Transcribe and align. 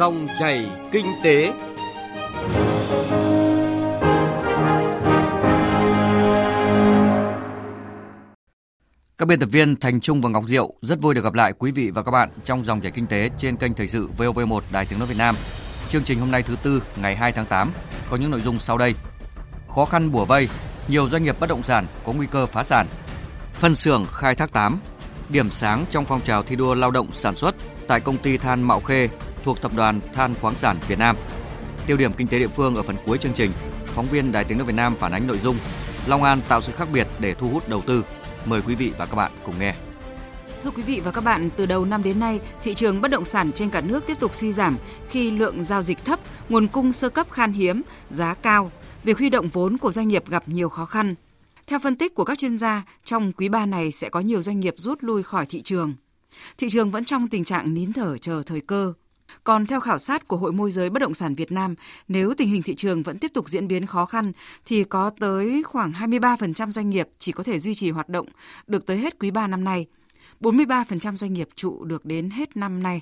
Dòng 0.00 0.28
chảy 0.38 0.70
kinh 0.92 1.06
tế. 1.22 1.52
Các 9.18 9.28
biên 9.28 9.40
tập 9.40 9.48
viên 9.52 9.76
Thành 9.76 10.00
Trung 10.00 10.20
và 10.20 10.30
Ngọc 10.30 10.44
Diệu 10.48 10.74
rất 10.82 11.00
vui 11.00 11.14
được 11.14 11.24
gặp 11.24 11.34
lại 11.34 11.52
quý 11.58 11.72
vị 11.72 11.90
và 11.90 12.02
các 12.02 12.10
bạn 12.10 12.30
trong 12.44 12.64
dòng 12.64 12.80
chảy 12.80 12.90
kinh 12.90 13.06
tế 13.06 13.30
trên 13.38 13.56
kênh 13.56 13.74
Thời 13.74 13.88
sự 13.88 14.08
VOV1 14.18 14.60
Đài 14.72 14.86
Tiếng 14.86 14.98
nói 14.98 15.08
Việt 15.08 15.18
Nam. 15.18 15.34
Chương 15.88 16.04
trình 16.04 16.20
hôm 16.20 16.30
nay 16.30 16.42
thứ 16.42 16.56
tư 16.62 16.82
ngày 17.02 17.16
2 17.16 17.32
tháng 17.32 17.46
8 17.46 17.70
có 18.10 18.16
những 18.16 18.30
nội 18.30 18.40
dung 18.40 18.58
sau 18.58 18.78
đây. 18.78 18.94
Khó 19.68 19.84
khăn 19.84 20.12
bùa 20.12 20.24
vây, 20.24 20.48
nhiều 20.88 21.08
doanh 21.08 21.22
nghiệp 21.22 21.40
bất 21.40 21.48
động 21.48 21.62
sản 21.62 21.86
có 22.04 22.12
nguy 22.12 22.26
cơ 22.26 22.46
phá 22.46 22.64
sản. 22.64 22.86
Phân 23.52 23.74
xưởng 23.74 24.06
khai 24.12 24.34
thác 24.34 24.52
8, 24.52 24.80
điểm 25.28 25.50
sáng 25.50 25.84
trong 25.90 26.04
phong 26.04 26.20
trào 26.20 26.42
thi 26.42 26.56
đua 26.56 26.74
lao 26.74 26.90
động 26.90 27.06
sản 27.12 27.36
xuất 27.36 27.54
tại 27.88 28.00
công 28.00 28.18
ty 28.18 28.38
than 28.38 28.62
Mạo 28.62 28.80
Khê 28.80 29.08
thuộc 29.44 29.62
tập 29.62 29.72
đoàn 29.76 30.00
Than 30.12 30.34
khoáng 30.40 30.58
sản 30.58 30.76
Việt 30.88 30.98
Nam. 30.98 31.16
Tiêu 31.86 31.96
điểm 31.96 32.12
kinh 32.12 32.28
tế 32.28 32.38
địa 32.38 32.48
phương 32.48 32.74
ở 32.74 32.82
phần 32.82 32.96
cuối 33.06 33.18
chương 33.18 33.34
trình, 33.34 33.50
phóng 33.86 34.06
viên 34.06 34.32
Đài 34.32 34.44
Tiếng 34.44 34.58
nói 34.58 34.66
Việt 34.66 34.76
Nam 34.76 34.96
phản 34.96 35.12
ánh 35.12 35.26
nội 35.26 35.38
dung 35.38 35.56
Long 36.06 36.22
An 36.22 36.40
tạo 36.48 36.62
sự 36.62 36.72
khác 36.72 36.88
biệt 36.92 37.08
để 37.20 37.34
thu 37.34 37.48
hút 37.48 37.68
đầu 37.68 37.82
tư. 37.86 38.04
Mời 38.44 38.62
quý 38.62 38.74
vị 38.74 38.92
và 38.98 39.06
các 39.06 39.14
bạn 39.14 39.32
cùng 39.44 39.58
nghe. 39.58 39.74
Thưa 40.62 40.70
quý 40.70 40.82
vị 40.82 41.00
và 41.04 41.10
các 41.10 41.20
bạn, 41.20 41.50
từ 41.56 41.66
đầu 41.66 41.84
năm 41.84 42.02
đến 42.02 42.20
nay, 42.20 42.40
thị 42.62 42.74
trường 42.74 43.00
bất 43.00 43.10
động 43.10 43.24
sản 43.24 43.52
trên 43.52 43.70
cả 43.70 43.80
nước 43.80 44.06
tiếp 44.06 44.20
tục 44.20 44.34
suy 44.34 44.52
giảm 44.52 44.76
khi 45.08 45.30
lượng 45.30 45.64
giao 45.64 45.82
dịch 45.82 46.04
thấp, 46.04 46.20
nguồn 46.48 46.68
cung 46.68 46.92
sơ 46.92 47.08
cấp 47.08 47.30
khan 47.30 47.52
hiếm, 47.52 47.82
giá 48.10 48.34
cao, 48.34 48.70
việc 49.04 49.18
huy 49.18 49.30
động 49.30 49.48
vốn 49.48 49.78
của 49.78 49.92
doanh 49.92 50.08
nghiệp 50.08 50.28
gặp 50.28 50.42
nhiều 50.46 50.68
khó 50.68 50.84
khăn. 50.84 51.14
Theo 51.66 51.78
phân 51.78 51.96
tích 51.96 52.14
của 52.14 52.24
các 52.24 52.38
chuyên 52.38 52.58
gia, 52.58 52.82
trong 53.04 53.32
quý 53.32 53.48
3 53.48 53.66
này 53.66 53.92
sẽ 53.92 54.08
có 54.08 54.20
nhiều 54.20 54.42
doanh 54.42 54.60
nghiệp 54.60 54.74
rút 54.76 54.98
lui 55.02 55.22
khỏi 55.22 55.46
thị 55.46 55.62
trường. 55.62 55.94
Thị 56.58 56.68
trường 56.70 56.90
vẫn 56.90 57.04
trong 57.04 57.28
tình 57.28 57.44
trạng 57.44 57.74
nín 57.74 57.92
thở 57.92 58.18
chờ 58.18 58.42
thời 58.46 58.60
cơ. 58.60 58.92
Còn 59.44 59.66
theo 59.66 59.80
khảo 59.80 59.98
sát 59.98 60.28
của 60.28 60.36
Hội 60.36 60.52
môi 60.52 60.70
giới 60.70 60.90
bất 60.90 60.98
động 60.98 61.14
sản 61.14 61.34
Việt 61.34 61.52
Nam, 61.52 61.74
nếu 62.08 62.34
tình 62.34 62.48
hình 62.48 62.62
thị 62.62 62.74
trường 62.74 63.02
vẫn 63.02 63.18
tiếp 63.18 63.30
tục 63.34 63.48
diễn 63.48 63.68
biến 63.68 63.86
khó 63.86 64.06
khăn 64.06 64.32
thì 64.64 64.84
có 64.84 65.10
tới 65.20 65.62
khoảng 65.62 65.92
23% 65.92 66.70
doanh 66.70 66.90
nghiệp 66.90 67.08
chỉ 67.18 67.32
có 67.32 67.42
thể 67.42 67.58
duy 67.58 67.74
trì 67.74 67.90
hoạt 67.90 68.08
động 68.08 68.26
được 68.66 68.86
tới 68.86 68.98
hết 68.98 69.18
quý 69.18 69.30
3 69.30 69.46
năm 69.46 69.64
nay. 69.64 69.86
43% 70.40 71.16
doanh 71.16 71.32
nghiệp 71.32 71.48
trụ 71.56 71.84
được 71.84 72.04
đến 72.04 72.30
hết 72.30 72.56
năm 72.56 72.82
nay. 72.82 73.00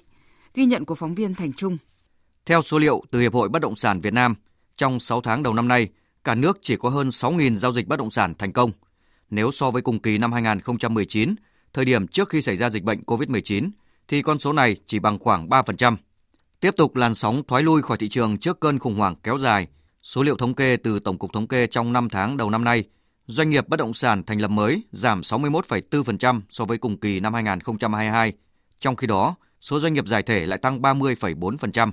Ghi 0.55 0.65
nhận 0.65 0.85
của 0.85 0.95
phóng 0.95 1.15
viên 1.15 1.35
Thành 1.35 1.53
Trung. 1.53 1.79
Theo 2.47 2.63
số 2.63 2.79
liệu 2.79 3.03
từ 3.11 3.21
Hiệp 3.21 3.35
hội 3.35 3.49
Bất 3.49 3.63
động 3.63 3.77
sản 3.77 4.01
Việt 4.01 4.13
Nam, 4.13 4.35
trong 4.77 5.01
6 5.01 5.21
tháng 5.21 5.43
đầu 5.43 5.55
năm 5.55 5.69
nay, 5.69 5.89
cả 6.25 6.35
nước 6.35 6.59
chỉ 6.63 6.77
có 6.77 6.89
hơn 6.89 7.09
6.000 7.09 7.57
giao 7.57 7.73
dịch 7.73 7.89
bất 7.89 7.99
động 7.99 8.11
sản 8.11 8.35
thành 8.35 8.53
công. 8.53 8.71
Nếu 9.31 9.51
so 9.51 9.71
với 9.71 9.83
cùng 9.83 9.99
kỳ 9.99 10.19
năm 10.19 10.33
2019, 10.33 11.35
thời 11.73 11.85
điểm 11.85 12.07
trước 12.07 12.29
khi 12.29 12.43
xảy 12.43 12.57
ra 12.57 12.71
dịch 12.71 12.83
bệnh 12.83 13.03
COVID-19, 13.07 13.71
thì 14.09 14.23
con 14.23 14.39
số 14.39 14.53
này 14.53 14.77
chỉ 14.87 14.99
bằng 14.99 15.19
khoảng 15.19 15.49
3%. 15.49 15.97
Tiếp 16.61 16.77
tục 16.77 16.97
làn 16.97 17.15
sóng 17.15 17.43
thoái 17.49 17.63
lui 17.63 17.83
khỏi 17.83 17.97
thị 17.99 18.09
trường 18.09 18.39
trước 18.39 18.61
cơn 18.61 18.79
khủng 18.79 18.95
hoảng 18.97 19.15
kéo 19.23 19.39
dài, 19.39 19.67
số 20.03 20.23
liệu 20.23 20.37
thống 20.37 20.55
kê 20.55 20.77
từ 20.77 21.01
Tổng 21.01 21.19
cục 21.19 21.33
Thống 21.33 21.47
kê 21.47 21.67
trong 21.67 21.93
5 21.93 22.09
tháng 22.09 22.37
đầu 22.37 22.51
năm 22.51 22.65
nay, 22.65 22.85
doanh 23.27 23.51
nghiệp 23.51 23.69
bất 23.69 23.77
động 23.77 23.95
sản 23.95 24.23
thành 24.23 24.41
lập 24.41 24.49
mới 24.49 24.83
giảm 24.93 25.21
61,4% 25.21 26.41
so 26.51 26.65
với 26.65 26.79
cùng 26.79 26.97
kỳ 26.97 27.21
năm 27.21 27.35
2022. 27.35 28.33
Trong 28.81 28.97
khi 28.97 29.07
đó, 29.07 29.35
số 29.61 29.81
doanh 29.81 29.95
nghiệp 29.95 30.07
giải 30.07 30.23
thể 30.23 30.47
lại 30.47 30.59
tăng 30.59 30.83
30,4%. 30.83 31.93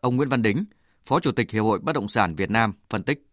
Ông 0.00 0.16
Nguyễn 0.16 0.28
Văn 0.28 0.42
Đính, 0.42 0.64
Phó 1.06 1.20
Chủ 1.20 1.32
tịch 1.32 1.50
Hiệp 1.50 1.64
hội 1.64 1.78
Bất 1.78 1.92
động 1.92 2.08
sản 2.08 2.34
Việt 2.34 2.50
Nam 2.50 2.72
phân 2.90 3.02
tích. 3.02 3.26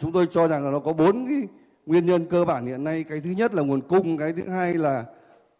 Chúng 0.00 0.12
tôi 0.12 0.26
cho 0.30 0.48
rằng 0.48 0.64
là 0.64 0.70
nó 0.70 0.78
có 0.78 0.92
bốn 0.92 1.26
cái 1.28 1.42
nguyên 1.86 2.06
nhân 2.06 2.26
cơ 2.30 2.44
bản 2.44 2.66
hiện 2.66 2.84
nay. 2.84 3.04
Cái 3.08 3.20
thứ 3.20 3.30
nhất 3.30 3.54
là 3.54 3.62
nguồn 3.62 3.80
cung, 3.88 4.18
cái 4.18 4.32
thứ 4.32 4.48
hai 4.48 4.74
là 4.74 5.04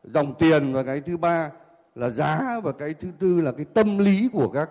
dòng 0.05 0.35
tiền 0.39 0.73
và 0.73 0.83
cái 0.83 1.01
thứ 1.01 1.17
ba 1.17 1.51
là 1.99 2.11
giá 2.11 2.61
và 2.63 2.73
cái 2.73 2.95
thứ 2.95 3.09
tư 3.19 3.41
là 3.41 3.53
cái 3.53 3.65
tâm 3.65 3.99
lý 3.99 4.29
của 4.33 4.49
các 4.49 4.71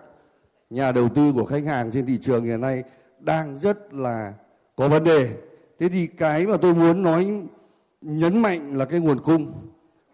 nhà 0.70 0.92
đầu 0.92 1.08
tư, 1.08 1.32
của 1.32 1.44
khách 1.44 1.64
hàng 1.64 1.90
trên 1.90 2.06
thị 2.06 2.18
trường 2.18 2.44
hiện 2.44 2.60
nay 2.60 2.84
đang 3.20 3.56
rất 3.56 3.94
là 3.94 4.34
có 4.76 4.88
vấn 4.88 5.04
đề. 5.04 5.36
Thế 5.78 5.88
thì 5.88 6.06
cái 6.06 6.46
mà 6.46 6.56
tôi 6.56 6.74
muốn 6.74 7.02
nói, 7.02 7.42
nhấn 8.00 8.42
mạnh 8.42 8.76
là 8.76 8.84
cái 8.84 9.00
nguồn 9.00 9.20
cung. 9.20 9.52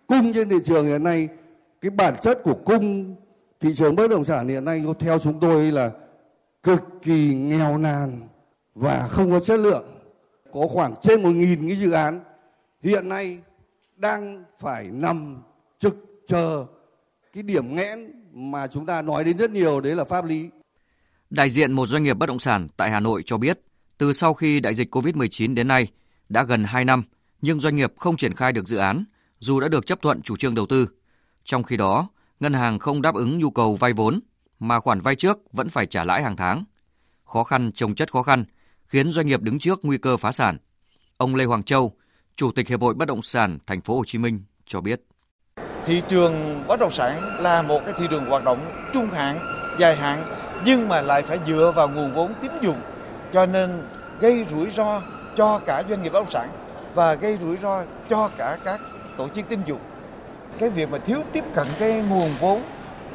Cung 0.06 0.32
trên 0.32 0.48
thị 0.48 0.56
trường 0.64 0.86
hiện 0.86 1.02
nay, 1.02 1.28
cái 1.80 1.90
bản 1.90 2.14
chất 2.20 2.42
của 2.44 2.56
cung, 2.64 3.14
thị 3.60 3.74
trường 3.74 3.96
bất 3.96 4.10
động 4.10 4.24
sản 4.24 4.48
hiện 4.48 4.64
nay 4.64 4.84
theo 4.98 5.18
chúng 5.18 5.40
tôi 5.40 5.72
là 5.72 5.90
cực 6.62 6.82
kỳ 7.02 7.34
nghèo 7.34 7.78
nàn 7.78 8.20
và 8.74 9.08
không 9.08 9.30
có 9.30 9.40
chất 9.40 9.60
lượng. 9.60 9.84
Có 10.52 10.68
khoảng 10.68 10.94
trên 11.00 11.22
một 11.22 11.30
nghìn 11.30 11.66
cái 11.66 11.76
dự 11.76 11.90
án 11.90 12.20
hiện 12.82 13.08
nay 13.08 13.38
đang 13.96 14.44
phải 14.58 14.90
nằm 14.90 15.42
trực 15.78 15.96
chờ 16.26 16.66
cái 17.34 17.42
điểm 17.42 17.74
nghẽn 17.74 18.12
mà 18.32 18.66
chúng 18.66 18.86
ta 18.86 19.02
nói 19.02 19.24
đến 19.24 19.36
rất 19.36 19.50
nhiều 19.50 19.80
đấy 19.80 19.94
là 19.94 20.04
pháp 20.04 20.24
lý. 20.24 20.48
Đại 21.30 21.50
diện 21.50 21.72
một 21.72 21.86
doanh 21.86 22.02
nghiệp 22.02 22.14
bất 22.14 22.26
động 22.26 22.38
sản 22.38 22.68
tại 22.76 22.90
Hà 22.90 23.00
Nội 23.00 23.22
cho 23.26 23.38
biết, 23.38 23.60
từ 23.98 24.12
sau 24.12 24.34
khi 24.34 24.60
đại 24.60 24.74
dịch 24.74 24.94
COVID-19 24.94 25.54
đến 25.54 25.68
nay, 25.68 25.88
đã 26.28 26.42
gần 26.42 26.64
2 26.64 26.84
năm, 26.84 27.02
nhưng 27.42 27.60
doanh 27.60 27.76
nghiệp 27.76 27.92
không 27.96 28.16
triển 28.16 28.34
khai 28.34 28.52
được 28.52 28.68
dự 28.68 28.76
án, 28.76 29.04
dù 29.38 29.60
đã 29.60 29.68
được 29.68 29.86
chấp 29.86 30.02
thuận 30.02 30.22
chủ 30.22 30.36
trương 30.36 30.54
đầu 30.54 30.66
tư. 30.66 30.88
Trong 31.44 31.62
khi 31.62 31.76
đó, 31.76 32.08
ngân 32.40 32.52
hàng 32.52 32.78
không 32.78 33.02
đáp 33.02 33.14
ứng 33.14 33.38
nhu 33.38 33.50
cầu 33.50 33.76
vay 33.76 33.92
vốn, 33.92 34.20
mà 34.58 34.80
khoản 34.80 35.00
vay 35.00 35.16
trước 35.16 35.38
vẫn 35.52 35.68
phải 35.68 35.86
trả 35.86 36.04
lãi 36.04 36.22
hàng 36.22 36.36
tháng. 36.36 36.64
Khó 37.24 37.44
khăn 37.44 37.72
trồng 37.72 37.94
chất 37.94 38.12
khó 38.12 38.22
khăn, 38.22 38.44
khiến 38.86 39.12
doanh 39.12 39.26
nghiệp 39.26 39.42
đứng 39.42 39.58
trước 39.58 39.80
nguy 39.82 39.98
cơ 39.98 40.16
phá 40.16 40.32
sản. 40.32 40.56
Ông 41.16 41.34
Lê 41.34 41.44
Hoàng 41.44 41.62
Châu, 41.62 41.96
Chủ 42.36 42.52
tịch 42.52 42.68
Hiệp 42.68 42.80
hội 42.80 42.94
Bất 42.94 43.08
động 43.08 43.22
sản 43.22 43.58
Thành 43.66 43.80
phố 43.80 43.96
Hồ 43.96 44.04
Chí 44.06 44.18
Minh 44.18 44.42
cho 44.66 44.80
biết. 44.80 45.02
Thị 45.86 46.02
trường 46.08 46.64
bất 46.66 46.80
động 46.80 46.90
sản 46.90 47.42
là 47.42 47.62
một 47.62 47.80
cái 47.86 47.94
thị 47.98 48.06
trường 48.10 48.30
hoạt 48.30 48.44
động 48.44 48.88
trung 48.92 49.10
hạn, 49.10 49.38
dài 49.78 49.96
hạn 49.96 50.24
nhưng 50.64 50.88
mà 50.88 51.02
lại 51.02 51.22
phải 51.22 51.38
dựa 51.46 51.72
vào 51.76 51.88
nguồn 51.88 52.14
vốn 52.14 52.34
tín 52.42 52.52
dụng 52.60 52.80
cho 53.32 53.46
nên 53.46 53.82
gây 54.20 54.46
rủi 54.50 54.70
ro 54.70 55.00
cho 55.36 55.58
cả 55.58 55.82
doanh 55.88 56.02
nghiệp 56.02 56.08
bất 56.08 56.18
động 56.18 56.30
sản 56.30 56.48
và 56.94 57.14
gây 57.14 57.38
rủi 57.40 57.56
ro 57.56 57.82
cho 58.10 58.30
cả 58.38 58.56
các 58.64 58.80
tổ 59.16 59.28
chức 59.28 59.48
tín 59.48 59.60
dụng. 59.66 59.80
Cái 60.58 60.70
việc 60.70 60.90
mà 60.90 60.98
thiếu 60.98 61.18
tiếp 61.32 61.44
cận 61.54 61.66
cái 61.78 61.92
nguồn 61.92 62.30
vốn 62.40 62.62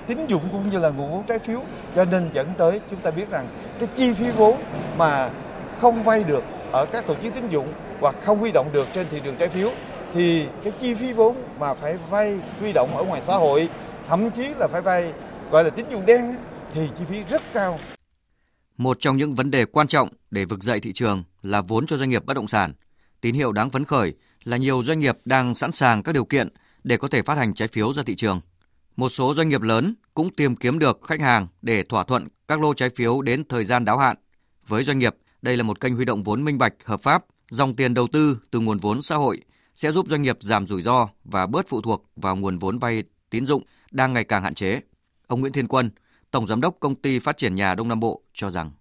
tín 0.07 0.25
dụng 0.27 0.49
cũng 0.51 0.69
như 0.69 0.79
là 0.79 0.89
nguồn 0.89 1.11
vốn 1.11 1.23
trái 1.23 1.39
phiếu 1.39 1.61
cho 1.95 2.05
nên 2.05 2.29
dẫn 2.33 2.53
tới 2.57 2.81
chúng 2.91 2.99
ta 2.99 3.11
biết 3.11 3.29
rằng 3.31 3.47
cái 3.79 3.89
chi 3.95 4.13
phí 4.13 4.31
vốn 4.31 4.63
mà 4.97 5.29
không 5.77 6.03
vay 6.03 6.23
được 6.23 6.43
ở 6.71 6.85
các 6.85 7.07
tổ 7.07 7.15
chức 7.23 7.33
tín 7.33 7.49
dụng 7.49 7.73
hoặc 7.99 8.15
không 8.21 8.39
huy 8.39 8.51
động 8.51 8.69
được 8.73 8.87
trên 8.93 9.07
thị 9.09 9.21
trường 9.23 9.35
trái 9.35 9.47
phiếu 9.47 9.69
thì 10.13 10.45
cái 10.63 10.73
chi 10.81 10.95
phí 10.95 11.13
vốn 11.13 11.35
mà 11.59 11.73
phải 11.73 11.97
vay 12.09 12.39
huy 12.59 12.73
động 12.73 12.97
ở 12.97 13.03
ngoài 13.03 13.21
xã 13.27 13.33
hội 13.33 13.69
thậm 14.07 14.31
chí 14.31 14.47
là 14.57 14.67
phải 14.67 14.81
vay 14.81 15.13
gọi 15.51 15.63
là 15.63 15.69
tín 15.69 15.85
dụng 15.91 16.05
đen 16.05 16.35
thì 16.73 16.81
chi 16.99 17.05
phí 17.09 17.23
rất 17.29 17.41
cao. 17.53 17.79
Một 18.77 18.97
trong 18.99 19.17
những 19.17 19.35
vấn 19.35 19.51
đề 19.51 19.65
quan 19.65 19.87
trọng 19.87 20.09
để 20.31 20.45
vực 20.45 20.63
dậy 20.63 20.79
thị 20.79 20.93
trường 20.93 21.23
là 21.41 21.61
vốn 21.61 21.85
cho 21.85 21.97
doanh 21.97 22.09
nghiệp 22.09 22.25
bất 22.25 22.33
động 22.33 22.47
sản. 22.47 22.73
Tín 23.21 23.35
hiệu 23.35 23.51
đáng 23.51 23.69
phấn 23.69 23.85
khởi 23.85 24.13
là 24.43 24.57
nhiều 24.57 24.83
doanh 24.83 24.99
nghiệp 24.99 25.17
đang 25.25 25.55
sẵn 25.55 25.71
sàng 25.71 26.03
các 26.03 26.11
điều 26.11 26.25
kiện 26.25 26.47
để 26.83 26.97
có 26.97 27.07
thể 27.07 27.21
phát 27.21 27.37
hành 27.37 27.53
trái 27.53 27.67
phiếu 27.67 27.93
ra 27.93 28.03
thị 28.05 28.15
trường. 28.15 28.41
Một 28.95 29.09
số 29.09 29.33
doanh 29.33 29.49
nghiệp 29.49 29.61
lớn 29.61 29.95
cũng 30.13 30.29
tìm 30.35 30.55
kiếm 30.55 30.79
được 30.79 30.99
khách 31.03 31.21
hàng 31.21 31.47
để 31.61 31.83
thỏa 31.83 32.03
thuận 32.03 32.27
các 32.47 32.59
lô 32.59 32.73
trái 32.73 32.89
phiếu 32.89 33.21
đến 33.21 33.43
thời 33.49 33.65
gian 33.65 33.85
đáo 33.85 33.97
hạn. 33.97 34.15
Với 34.67 34.83
doanh 34.83 34.99
nghiệp, 34.99 35.15
đây 35.41 35.57
là 35.57 35.63
một 35.63 35.79
kênh 35.79 35.95
huy 35.95 36.05
động 36.05 36.23
vốn 36.23 36.43
minh 36.45 36.57
bạch, 36.57 36.73
hợp 36.85 37.01
pháp, 37.01 37.25
dòng 37.49 37.75
tiền 37.75 37.93
đầu 37.93 38.07
tư 38.07 38.37
từ 38.51 38.59
nguồn 38.59 38.77
vốn 38.77 39.01
xã 39.01 39.15
hội 39.15 39.41
sẽ 39.75 39.91
giúp 39.91 40.07
doanh 40.09 40.21
nghiệp 40.21 40.37
giảm 40.41 40.67
rủi 40.67 40.81
ro 40.81 41.09
và 41.23 41.45
bớt 41.45 41.67
phụ 41.67 41.81
thuộc 41.81 42.05
vào 42.15 42.35
nguồn 42.35 42.57
vốn 42.57 42.79
vay 42.79 43.03
tín 43.29 43.45
dụng 43.45 43.63
đang 43.91 44.13
ngày 44.13 44.23
càng 44.23 44.43
hạn 44.43 44.53
chế. 44.53 44.81
Ông 45.27 45.41
Nguyễn 45.41 45.53
Thiên 45.53 45.67
Quân, 45.67 45.89
Tổng 46.31 46.47
Giám 46.47 46.61
đốc 46.61 46.77
Công 46.79 46.95
ty 46.95 47.19
Phát 47.19 47.37
triển 47.37 47.55
Nhà 47.55 47.75
Đông 47.75 47.87
Nam 47.87 47.99
Bộ 47.99 48.21
cho 48.33 48.49
rằng. 48.49 48.71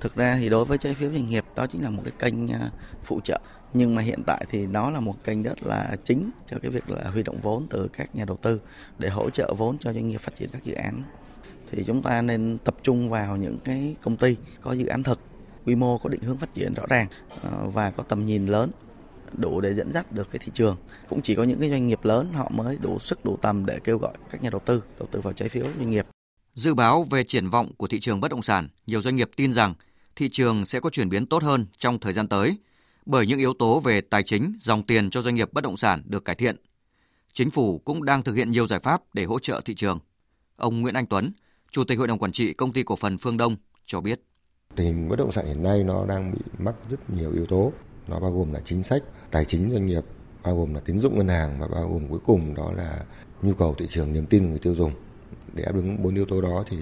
Thực 0.00 0.14
ra 0.14 0.36
thì 0.40 0.48
đối 0.48 0.64
với 0.64 0.78
trái 0.78 0.94
phiếu 0.94 1.10
doanh 1.10 1.28
nghiệp 1.28 1.44
đó 1.54 1.66
chính 1.66 1.84
là 1.84 1.90
một 1.90 2.02
cái 2.04 2.12
kênh 2.18 2.52
à, 2.52 2.70
phụ 3.04 3.20
trợ. 3.24 3.40
Nhưng 3.74 3.94
mà 3.94 4.02
hiện 4.02 4.22
tại 4.26 4.46
thì 4.50 4.66
nó 4.66 4.90
là 4.90 5.00
một 5.00 5.24
kênh 5.24 5.42
rất 5.42 5.62
là 5.62 5.96
chính 6.04 6.30
cho 6.46 6.58
cái 6.62 6.70
việc 6.70 6.90
là 6.90 7.10
huy 7.10 7.22
động 7.22 7.40
vốn 7.42 7.66
từ 7.70 7.88
các 7.92 8.14
nhà 8.14 8.24
đầu 8.24 8.36
tư 8.42 8.60
để 8.98 9.08
hỗ 9.08 9.30
trợ 9.30 9.54
vốn 9.58 9.78
cho 9.78 9.92
doanh 9.92 10.08
nghiệp 10.08 10.20
phát 10.20 10.36
triển 10.36 10.48
các 10.52 10.64
dự 10.64 10.74
án. 10.74 11.02
Thì 11.70 11.84
chúng 11.86 12.02
ta 12.02 12.22
nên 12.22 12.58
tập 12.64 12.76
trung 12.82 13.10
vào 13.10 13.36
những 13.36 13.58
cái 13.64 13.96
công 14.02 14.16
ty 14.16 14.36
có 14.60 14.72
dự 14.72 14.86
án 14.86 15.02
thực 15.02 15.20
quy 15.66 15.74
mô 15.74 15.98
có 15.98 16.08
định 16.08 16.22
hướng 16.22 16.36
phát 16.36 16.54
triển 16.54 16.74
rõ 16.74 16.82
ràng 16.88 17.06
à, 17.42 17.50
và 17.64 17.90
có 17.90 18.02
tầm 18.02 18.26
nhìn 18.26 18.46
lớn 18.46 18.70
đủ 19.38 19.60
để 19.60 19.74
dẫn 19.74 19.92
dắt 19.92 20.12
được 20.12 20.30
cái 20.30 20.38
thị 20.44 20.52
trường 20.54 20.76
cũng 21.08 21.22
chỉ 21.22 21.34
có 21.34 21.44
những 21.44 21.60
cái 21.60 21.70
doanh 21.70 21.86
nghiệp 21.86 22.04
lớn 22.04 22.32
họ 22.32 22.50
mới 22.54 22.78
đủ 22.80 22.98
sức 22.98 23.24
đủ 23.24 23.36
tầm 23.42 23.66
để 23.66 23.78
kêu 23.84 23.98
gọi 23.98 24.12
các 24.30 24.42
nhà 24.42 24.50
đầu 24.50 24.60
tư 24.64 24.82
đầu 24.98 25.08
tư 25.10 25.20
vào 25.20 25.32
trái 25.32 25.48
phiếu 25.48 25.64
doanh 25.78 25.90
nghiệp 25.90 26.06
Dự 26.54 26.74
báo 26.74 27.04
về 27.10 27.24
triển 27.24 27.48
vọng 27.48 27.72
của 27.76 27.86
thị 27.86 28.00
trường 28.00 28.20
bất 28.20 28.30
động 28.30 28.42
sản, 28.42 28.68
nhiều 28.86 29.02
doanh 29.02 29.16
nghiệp 29.16 29.30
tin 29.36 29.52
rằng 29.52 29.74
thị 30.16 30.28
trường 30.32 30.64
sẽ 30.64 30.80
có 30.80 30.90
chuyển 30.90 31.08
biến 31.08 31.26
tốt 31.26 31.42
hơn 31.42 31.66
trong 31.78 31.98
thời 31.98 32.12
gian 32.12 32.28
tới 32.28 32.58
bởi 33.06 33.26
những 33.26 33.38
yếu 33.38 33.54
tố 33.54 33.80
về 33.80 34.00
tài 34.00 34.22
chính, 34.22 34.52
dòng 34.60 34.82
tiền 34.82 35.10
cho 35.10 35.22
doanh 35.22 35.34
nghiệp 35.34 35.52
bất 35.52 35.64
động 35.64 35.76
sản 35.76 36.02
được 36.06 36.24
cải 36.24 36.34
thiện. 36.34 36.56
Chính 37.32 37.50
phủ 37.50 37.78
cũng 37.84 38.04
đang 38.04 38.22
thực 38.22 38.34
hiện 38.34 38.50
nhiều 38.50 38.66
giải 38.66 38.78
pháp 38.78 39.02
để 39.14 39.24
hỗ 39.24 39.38
trợ 39.38 39.60
thị 39.64 39.74
trường. 39.74 39.98
Ông 40.56 40.80
Nguyễn 40.80 40.94
Anh 40.94 41.06
Tuấn, 41.06 41.32
Chủ 41.70 41.84
tịch 41.84 41.98
Hội 41.98 42.08
đồng 42.08 42.18
Quản 42.18 42.32
trị 42.32 42.52
Công 42.52 42.72
ty 42.72 42.82
Cổ 42.82 42.96
phần 42.96 43.18
Phương 43.18 43.36
Đông 43.36 43.56
cho 43.86 44.00
biết. 44.00 44.20
Tình 44.76 44.86
hình 44.86 45.08
bất 45.08 45.16
động 45.18 45.32
sản 45.32 45.46
hiện 45.46 45.62
nay 45.62 45.84
nó 45.84 46.06
đang 46.06 46.32
bị 46.32 46.40
mắc 46.58 46.74
rất 46.90 47.10
nhiều 47.10 47.32
yếu 47.32 47.46
tố. 47.46 47.72
Nó 48.08 48.20
bao 48.20 48.32
gồm 48.32 48.52
là 48.52 48.60
chính 48.64 48.82
sách, 48.82 49.02
tài 49.30 49.44
chính 49.44 49.70
doanh 49.72 49.86
nghiệp, 49.86 50.04
bao 50.42 50.56
gồm 50.56 50.74
là 50.74 50.80
tín 50.80 51.00
dụng 51.00 51.18
ngân 51.18 51.28
hàng 51.28 51.60
và 51.60 51.68
bao 51.68 51.88
gồm 51.88 52.08
cuối 52.08 52.18
cùng 52.26 52.54
đó 52.54 52.72
là 52.76 53.04
nhu 53.42 53.54
cầu 53.54 53.74
thị 53.78 53.86
trường, 53.90 54.12
niềm 54.12 54.26
tin 54.26 54.50
người 54.50 54.58
tiêu 54.58 54.74
dùng 54.74 54.92
để 55.54 55.64
đáp 55.64 55.74
ứng 55.74 56.02
bốn 56.02 56.14
yếu 56.14 56.26
tố 56.26 56.40
đó 56.40 56.64
thì 56.70 56.78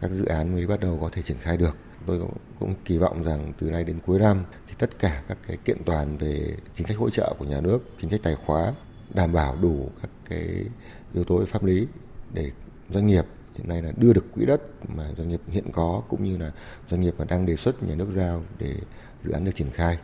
các 0.00 0.10
dự 0.10 0.24
án 0.24 0.52
mới 0.52 0.66
bắt 0.66 0.80
đầu 0.80 0.98
có 1.00 1.08
thể 1.12 1.22
triển 1.22 1.36
khai 1.40 1.56
được. 1.56 1.76
Tôi 2.06 2.20
cũng 2.58 2.74
kỳ 2.84 2.98
vọng 2.98 3.22
rằng 3.22 3.52
từ 3.58 3.70
nay 3.70 3.84
đến 3.84 3.98
cuối 4.06 4.18
năm 4.18 4.44
thì 4.68 4.74
tất 4.78 4.98
cả 4.98 5.22
các 5.28 5.38
cái 5.46 5.56
kiện 5.56 5.76
toàn 5.84 6.16
về 6.18 6.56
chính 6.76 6.86
sách 6.86 6.96
hỗ 6.96 7.10
trợ 7.10 7.34
của 7.38 7.44
nhà 7.44 7.60
nước, 7.60 7.78
chính 8.00 8.10
sách 8.10 8.20
tài 8.22 8.34
khóa 8.46 8.74
đảm 9.14 9.32
bảo 9.32 9.56
đủ 9.56 9.90
các 10.02 10.10
cái 10.28 10.64
yếu 11.14 11.24
tố 11.24 11.44
pháp 11.44 11.64
lý 11.64 11.86
để 12.34 12.50
doanh 12.90 13.06
nghiệp 13.06 13.24
hiện 13.56 13.68
nay 13.68 13.82
là 13.82 13.92
đưa 13.96 14.12
được 14.12 14.24
quỹ 14.34 14.46
đất 14.46 14.60
mà 14.88 15.10
doanh 15.18 15.28
nghiệp 15.28 15.40
hiện 15.48 15.64
có 15.72 16.02
cũng 16.08 16.24
như 16.24 16.36
là 16.36 16.52
doanh 16.90 17.00
nghiệp 17.00 17.14
mà 17.18 17.24
đang 17.24 17.46
đề 17.46 17.56
xuất 17.56 17.82
nhà 17.82 17.94
nước 17.94 18.08
giao 18.14 18.42
để 18.58 18.76
dự 19.24 19.32
án 19.32 19.44
được 19.44 19.52
triển 19.54 19.70
khai 19.70 19.98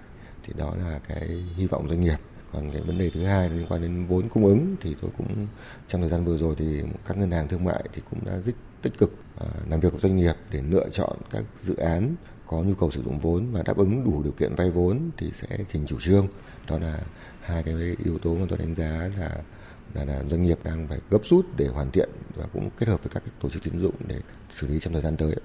thì 0.47 0.53
đó 0.57 0.75
là 0.79 1.01
cái 1.09 1.29
hy 1.57 1.67
vọng 1.67 1.89
doanh 1.89 2.01
nghiệp 2.01 2.19
còn 2.53 2.71
cái 2.73 2.83
vấn 2.83 2.99
đề 2.99 3.11
thứ 3.11 3.25
hai 3.25 3.51
liên 3.51 3.67
quan 3.69 3.83
đến 3.83 4.07
vốn 4.07 4.29
cung 4.29 4.45
ứng 4.45 4.77
thì 4.81 4.97
tôi 5.01 5.11
cũng 5.19 5.47
trong 5.89 6.01
thời 6.01 6.11
gian 6.11 6.25
vừa 6.25 6.39
rồi 6.39 6.55
thì 6.59 6.83
các 7.07 7.17
ngân 7.17 7.31
hàng 7.31 7.49
thương 7.49 7.65
mại 7.65 7.85
thì 7.93 8.03
cũng 8.11 8.25
đã 8.25 8.39
rất 8.39 8.53
tích 8.83 8.99
cực 8.99 9.15
à, 9.41 9.47
làm 9.71 9.81
việc 9.81 9.93
với 9.93 10.01
doanh 10.01 10.17
nghiệp 10.17 10.35
để 10.51 10.63
lựa 10.63 10.89
chọn 10.93 11.17
các 11.31 11.45
dự 11.63 11.77
án 11.77 12.15
có 12.47 12.57
nhu 12.57 12.75
cầu 12.75 12.91
sử 12.91 13.03
dụng 13.03 13.19
vốn 13.19 13.53
và 13.53 13.63
đáp 13.63 13.77
ứng 13.77 14.05
đủ 14.05 14.23
điều 14.23 14.33
kiện 14.33 14.55
vay 14.55 14.71
vốn 14.71 15.11
thì 15.17 15.31
sẽ 15.33 15.47
trình 15.73 15.87
chủ 15.87 16.01
trương 16.01 16.29
đó 16.69 16.79
là 16.79 17.01
hai 17.41 17.63
cái 17.63 17.75
yếu 18.05 18.19
tố 18.19 18.35
mà 18.35 18.47
tôi 18.49 18.59
đánh 18.59 18.75
giá 18.75 19.11
là 19.19 19.43
là, 19.95 20.05
là 20.05 20.25
doanh 20.31 20.43
nghiệp 20.43 20.59
đang 20.65 20.89
phải 20.89 20.99
gấp 21.11 21.19
rút 21.25 21.47
để 21.57 21.67
hoàn 21.67 21.91
thiện 21.91 22.11
và 22.35 22.47
cũng 22.53 22.71
kết 22.79 22.89
hợp 22.89 23.03
với 23.03 23.11
các 23.15 23.23
tổ 23.41 23.51
chức 23.51 23.63
tín 23.63 23.81
dụng 23.81 23.95
để 24.07 24.21
xử 24.51 24.67
lý 24.67 24.81
trong 24.81 24.93
thời 24.93 25.03
gian 25.03 25.17
tới. 25.17 25.37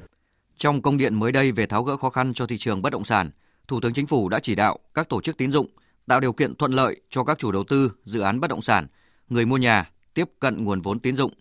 Trong 0.58 0.82
công 0.82 0.98
điện 0.98 1.16
mới 1.16 1.32
đây 1.32 1.52
về 1.52 1.66
tháo 1.66 1.84
gỡ 1.84 1.98
khó 1.98 2.10
khăn 2.10 2.34
cho 2.34 2.48
thị 2.48 2.58
trường 2.58 2.82
bất 2.82 2.90
động 2.90 3.06
sản, 3.06 3.30
Thủ 3.68 3.80
tướng 3.82 3.94
Chính 3.94 4.08
phủ 4.08 4.30
đã 4.30 4.40
chỉ 4.40 4.56
đạo 4.56 4.80
các 4.94 5.10
tổ 5.10 5.22
chức 5.22 5.38
tín 5.38 5.52
dụng 5.52 5.68
tạo 6.08 6.20
điều 6.20 6.34
kiện 6.34 6.56
thuận 6.56 6.72
lợi 6.72 7.02
cho 7.10 7.24
các 7.24 7.38
chủ 7.38 7.52
đầu 7.52 7.64
tư 7.64 7.92
dự 8.04 8.20
án 8.20 8.40
bất 8.40 8.50
động 8.50 8.62
sản, 8.62 8.88
người 9.30 9.46
mua 9.46 9.58
nhà 9.58 9.90
tiếp 10.14 10.30
cận 10.40 10.64
nguồn 10.64 10.82
vốn 10.82 11.00
tín 11.00 11.16
dụng, 11.16 11.34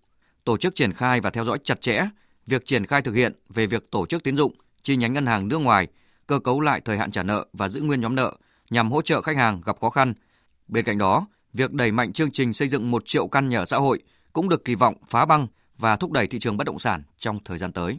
tổ 0.45 0.57
chức 0.57 0.75
triển 0.75 0.93
khai 0.93 1.21
và 1.21 1.31
theo 1.31 1.45
dõi 1.45 1.59
chặt 1.65 1.81
chẽ 1.81 2.09
việc 2.47 2.67
triển 2.67 2.87
khai 2.87 3.03
thực 3.03 3.15
hiện 3.15 3.33
về 3.49 3.67
việc 3.67 3.91
tổ 3.91 4.07
chức 4.07 4.23
tín 4.23 4.37
dụng 4.37 4.53
chi 4.83 4.97
nhánh 4.97 5.13
ngân 5.13 5.27
hàng 5.27 5.49
nước 5.49 5.59
ngoài, 5.59 5.87
cơ 6.27 6.39
cấu 6.39 6.61
lại 6.61 6.81
thời 6.85 6.99
hạn 6.99 7.11
trả 7.11 7.23
nợ 7.23 7.47
và 7.53 7.69
giữ 7.69 7.81
nguyên 7.81 8.01
nhóm 8.01 8.15
nợ 8.15 8.37
nhằm 8.71 8.93
hỗ 8.93 9.03
trợ 9.03 9.23
khách 9.23 9.37
hàng 9.37 9.61
gặp 9.67 9.77
khó 9.81 9.91
khăn. 9.91 10.15
Bên 10.69 10.85
cạnh 10.85 10.99
đó, 10.99 11.27
việc 11.53 11.73
đẩy 11.73 11.93
mạnh 11.93 12.13
chương 12.13 12.31
trình 12.31 12.53
xây 12.53 12.69
dựng 12.69 12.91
1 12.91 13.03
triệu 13.07 13.29
căn 13.29 13.49
nhà 13.49 13.65
xã 13.65 13.77
hội 13.77 14.03
cũng 14.33 14.49
được 14.49 14.65
kỳ 14.65 14.75
vọng 14.75 14.95
phá 15.09 15.25
băng 15.25 15.47
và 15.79 15.97
thúc 15.97 16.13
đẩy 16.13 16.27
thị 16.27 16.39
trường 16.39 16.57
bất 16.57 16.67
động 16.67 16.79
sản 16.79 17.03
trong 17.19 17.39
thời 17.45 17.59
gian 17.59 17.73
tới. 17.73 17.99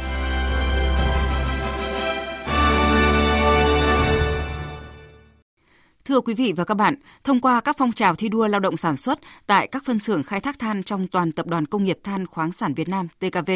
Thưa 6.05 6.21
quý 6.21 6.33
vị 6.33 6.53
và 6.55 6.63
các 6.63 6.73
bạn, 6.73 6.95
thông 7.23 7.39
qua 7.39 7.61
các 7.61 7.75
phong 7.79 7.91
trào 7.91 8.15
thi 8.15 8.29
đua 8.29 8.47
lao 8.47 8.59
động 8.59 8.77
sản 8.77 8.95
xuất 8.95 9.19
tại 9.47 9.67
các 9.67 9.85
phân 9.85 9.99
xưởng 9.99 10.23
khai 10.23 10.39
thác 10.39 10.59
than 10.59 10.83
trong 10.83 11.07
toàn 11.07 11.31
Tập 11.31 11.47
đoàn 11.47 11.65
Công 11.65 11.83
nghiệp 11.83 11.99
Than 12.03 12.27
khoáng 12.27 12.51
sản 12.51 12.73
Việt 12.73 12.89
Nam 12.89 13.07
TKV, 13.19 13.51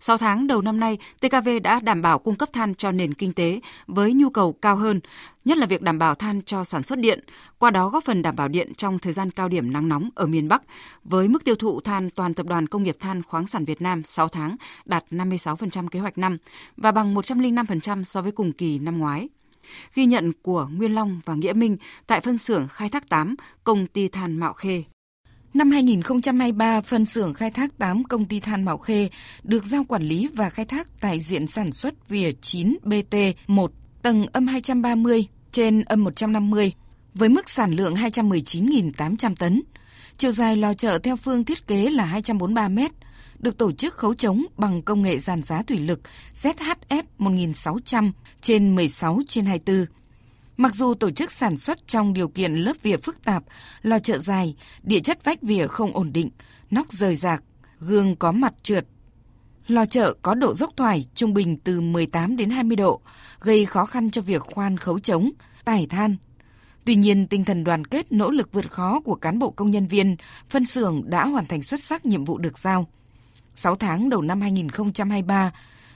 6 0.00 0.18
tháng 0.18 0.46
đầu 0.46 0.62
năm 0.62 0.80
nay, 0.80 0.98
TKV 1.20 1.48
đã 1.62 1.80
đảm 1.80 2.02
bảo 2.02 2.18
cung 2.18 2.34
cấp 2.34 2.48
than 2.52 2.74
cho 2.74 2.92
nền 2.92 3.14
kinh 3.14 3.32
tế 3.32 3.60
với 3.86 4.12
nhu 4.12 4.30
cầu 4.30 4.52
cao 4.52 4.76
hơn, 4.76 5.00
nhất 5.44 5.58
là 5.58 5.66
việc 5.66 5.82
đảm 5.82 5.98
bảo 5.98 6.14
than 6.14 6.42
cho 6.42 6.64
sản 6.64 6.82
xuất 6.82 6.98
điện, 6.98 7.20
qua 7.58 7.70
đó 7.70 7.88
góp 7.88 8.04
phần 8.04 8.22
đảm 8.22 8.36
bảo 8.36 8.48
điện 8.48 8.74
trong 8.74 8.98
thời 8.98 9.12
gian 9.12 9.30
cao 9.30 9.48
điểm 9.48 9.72
nắng 9.72 9.88
nóng 9.88 10.10
ở 10.14 10.26
miền 10.26 10.48
Bắc, 10.48 10.62
với 11.04 11.28
mức 11.28 11.44
tiêu 11.44 11.54
thụ 11.54 11.80
than 11.80 12.10
toàn 12.10 12.34
Tập 12.34 12.46
đoàn 12.46 12.66
Công 12.66 12.82
nghiệp 12.82 12.96
Than 13.00 13.22
khoáng 13.22 13.46
sản 13.46 13.64
Việt 13.64 13.82
Nam 13.82 14.02
6 14.04 14.28
tháng 14.28 14.56
đạt 14.84 15.04
56% 15.10 15.88
kế 15.88 16.00
hoạch 16.00 16.18
năm 16.18 16.36
và 16.76 16.92
bằng 16.92 17.14
105% 17.14 18.04
so 18.04 18.22
với 18.22 18.32
cùng 18.32 18.52
kỳ 18.52 18.78
năm 18.78 18.98
ngoái. 18.98 19.28
Ghi 19.94 20.06
nhận 20.06 20.32
của 20.42 20.68
Nguyên 20.72 20.94
Long 20.94 21.20
và 21.24 21.34
Nghĩa 21.34 21.52
Minh 21.52 21.76
tại 22.06 22.20
phân 22.20 22.38
xưởng 22.38 22.68
khai 22.68 22.88
thác 22.88 23.08
8, 23.08 23.34
công 23.64 23.86
ty 23.86 24.08
than 24.08 24.36
Mạo 24.36 24.52
Khê. 24.52 24.84
Năm 25.54 25.70
2023, 25.70 26.80
phân 26.80 27.06
xưởng 27.06 27.34
khai 27.34 27.50
thác 27.50 27.78
8 27.78 28.04
công 28.04 28.24
ty 28.24 28.40
than 28.40 28.64
Mạo 28.64 28.78
Khê 28.78 29.08
được 29.42 29.64
giao 29.64 29.84
quản 29.84 30.02
lý 30.02 30.28
và 30.34 30.50
khai 30.50 30.64
thác 30.64 31.00
tại 31.00 31.20
diện 31.20 31.46
sản 31.46 31.72
xuất 31.72 32.08
vỉa 32.08 32.32
9 32.32 32.76
BT1, 32.84 33.68
tầng 34.02 34.26
âm 34.32 34.46
230 34.46 35.26
trên 35.52 35.82
âm 35.84 36.04
150, 36.04 36.72
với 37.20 37.28
mức 37.28 37.50
sản 37.50 37.72
lượng 37.72 37.94
219.800 37.94 39.34
tấn. 39.38 39.62
Chiều 40.16 40.32
dài 40.32 40.56
lò 40.56 40.74
chợ 40.74 40.98
theo 40.98 41.16
phương 41.16 41.44
thiết 41.44 41.66
kế 41.66 41.90
là 41.90 42.04
243 42.04 42.68
mét, 42.68 42.90
được 43.38 43.58
tổ 43.58 43.72
chức 43.72 43.94
khấu 43.94 44.14
chống 44.14 44.46
bằng 44.56 44.82
công 44.82 45.02
nghệ 45.02 45.18
giàn 45.18 45.42
giá 45.42 45.62
thủy 45.62 45.78
lực 45.78 46.00
ZHF 46.34 47.02
1600 47.18 48.12
trên 48.40 48.74
16 48.74 49.20
trên 49.28 49.46
24. 49.46 49.86
Mặc 50.56 50.74
dù 50.74 50.94
tổ 50.94 51.10
chức 51.10 51.32
sản 51.32 51.56
xuất 51.56 51.86
trong 51.86 52.12
điều 52.12 52.28
kiện 52.28 52.54
lớp 52.54 52.72
vỉa 52.82 52.96
phức 52.96 53.24
tạp, 53.24 53.44
lò 53.82 53.98
chợ 53.98 54.18
dài, 54.18 54.54
địa 54.82 55.00
chất 55.00 55.24
vách 55.24 55.42
vỉa 55.42 55.66
không 55.66 55.96
ổn 55.96 56.12
định, 56.12 56.30
nóc 56.70 56.92
rời 56.92 57.16
rạc, 57.16 57.42
gương 57.80 58.16
có 58.16 58.32
mặt 58.32 58.54
trượt. 58.62 58.86
Lò 59.66 59.86
chợ 59.86 60.14
có 60.22 60.34
độ 60.34 60.54
dốc 60.54 60.70
thoải 60.76 61.04
trung 61.14 61.34
bình 61.34 61.56
từ 61.64 61.80
18 61.80 62.36
đến 62.36 62.50
20 62.50 62.76
độ, 62.76 63.00
gây 63.40 63.66
khó 63.66 63.86
khăn 63.86 64.10
cho 64.10 64.22
việc 64.22 64.42
khoan 64.42 64.76
khấu 64.76 64.98
chống, 64.98 65.30
tải 65.64 65.86
than. 65.86 66.16
Tuy 66.84 66.94
nhiên, 66.94 67.26
tinh 67.26 67.44
thần 67.44 67.64
đoàn 67.64 67.84
kết 67.84 68.12
nỗ 68.12 68.30
lực 68.30 68.52
vượt 68.52 68.70
khó 68.70 69.00
của 69.00 69.14
cán 69.14 69.38
bộ 69.38 69.50
công 69.50 69.70
nhân 69.70 69.86
viên, 69.86 70.16
phân 70.48 70.66
xưởng 70.66 71.02
đã 71.10 71.26
hoàn 71.26 71.46
thành 71.46 71.62
xuất 71.62 71.82
sắc 71.82 72.06
nhiệm 72.06 72.24
vụ 72.24 72.38
được 72.38 72.58
giao. 72.58 72.88
6 73.54 73.76
tháng 73.76 74.08
đầu 74.08 74.22
năm 74.22 74.40
2023, 74.40 75.52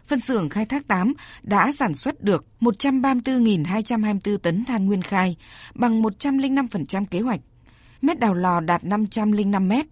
phân 0.06 0.20
xưởng 0.20 0.48
khai 0.48 0.66
thác 0.66 0.88
8 0.88 1.12
đã 1.42 1.72
sản 1.72 1.94
xuất 1.94 2.20
được 2.20 2.44
134.224 2.60 4.38
tấn 4.38 4.64
than 4.64 4.86
nguyên 4.86 5.02
khai, 5.02 5.36
bằng 5.74 6.02
105% 6.02 7.06
kế 7.06 7.20
hoạch. 7.20 7.40
Mét 8.02 8.20
đào 8.20 8.34
lò 8.34 8.60
đạt 8.60 8.84
505 8.84 9.68
mét. 9.68 9.86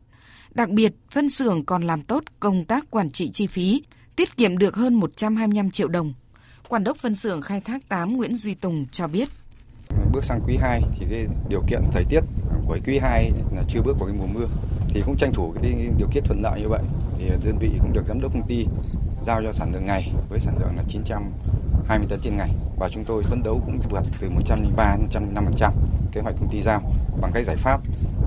Đặc 0.55 0.71
biệt, 0.71 0.93
phân 1.11 1.31
xưởng 1.31 1.65
còn 1.65 1.87
làm 1.87 2.03
tốt 2.03 2.25
công 2.41 2.65
tác 2.65 2.91
quản 2.91 3.11
trị 3.11 3.31
chi 3.33 3.47
phí, 3.47 3.83
tiết 4.17 4.37
kiệm 4.37 4.59
được 4.59 4.77
hơn 4.77 4.95
125 4.95 5.71
triệu 5.71 5.89
đồng. 5.89 6.15
Quản 6.69 6.85
đốc 6.85 6.97
phân 6.97 7.15
xưởng 7.15 7.43
khai 7.43 7.61
thác 7.61 7.89
8 7.89 8.17
Nguyễn 8.17 8.37
Duy 8.37 8.55
Tùng 8.55 8.87
cho 8.93 9.09
biết. 9.09 9.29
Bước 10.13 10.25
sang 10.25 10.41
quý 10.47 10.57
2 10.61 10.83
thì 10.99 11.07
cái 11.11 11.27
điều 11.49 11.63
kiện 11.67 11.83
thời 11.93 12.05
tiết 12.05 12.21
của 12.67 12.79
quý 12.87 12.99
2 12.99 13.33
là 13.57 13.63
chưa 13.69 13.81
bước 13.83 13.99
vào 13.99 14.09
cái 14.09 14.17
mùa 14.19 14.27
mưa 14.35 14.47
thì 14.89 15.03
cũng 15.07 15.17
tranh 15.17 15.33
thủ 15.33 15.55
cái 15.63 15.89
điều 15.99 16.09
kiện 16.13 16.25
thuận 16.25 16.43
lợi 16.43 16.61
như 16.61 16.69
vậy 16.69 16.83
thì 17.19 17.29
đơn 17.45 17.59
vị 17.59 17.71
cũng 17.81 17.93
được 17.93 18.07
giám 18.07 18.21
đốc 18.21 18.33
công 18.33 18.47
ty 18.49 18.67
giao 19.23 19.43
cho 19.43 19.53
sản 19.53 19.73
lượng 19.73 19.87
ngày 19.87 20.13
với 20.29 20.41
sản 20.41 20.55
lượng 20.61 20.77
là 20.77 20.83
920 20.89 22.07
tấn 22.09 22.21
trên 22.23 22.37
ngày 22.37 22.51
và 22.79 22.89
chúng 22.89 23.05
tôi 23.05 23.23
phấn 23.23 23.43
đấu 23.43 23.61
cũng 23.67 23.79
vượt 23.91 24.03
từ 24.21 24.31
103 24.31 24.97
đến 24.97 25.25
105% 25.59 25.73
kế 26.13 26.21
hoạch 26.21 26.35
công 26.41 26.49
ty 26.49 26.63
giao 26.63 26.83
bằng 27.21 27.31
cái 27.35 27.43
giải 27.43 27.57
pháp 27.57 27.81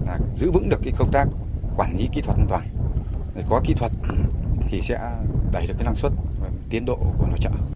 là 0.06 0.20
giữ 0.36 0.52
vững 0.52 0.70
được 0.70 0.80
cái 0.84 0.94
công 0.98 1.12
tác 1.12 1.28
quản 1.78 1.98
lý 1.98 2.10
kỹ 2.14 2.22
thuật 2.22 2.38
an 2.38 2.48
toàn. 2.50 2.68
Để 3.36 3.44
có 3.50 3.62
kỹ 3.66 3.74
thuật 3.74 3.92
thì 4.68 4.82
sẽ 4.82 5.00
đẩy 5.52 5.68
được 5.68 5.74
cái 5.78 5.86
năng 5.86 5.96
suất 5.96 6.12
và 6.42 6.50
tiến 6.70 6.86
độ 6.86 6.98
của 7.18 7.28
nội 7.28 7.38
trợ. 7.40 7.75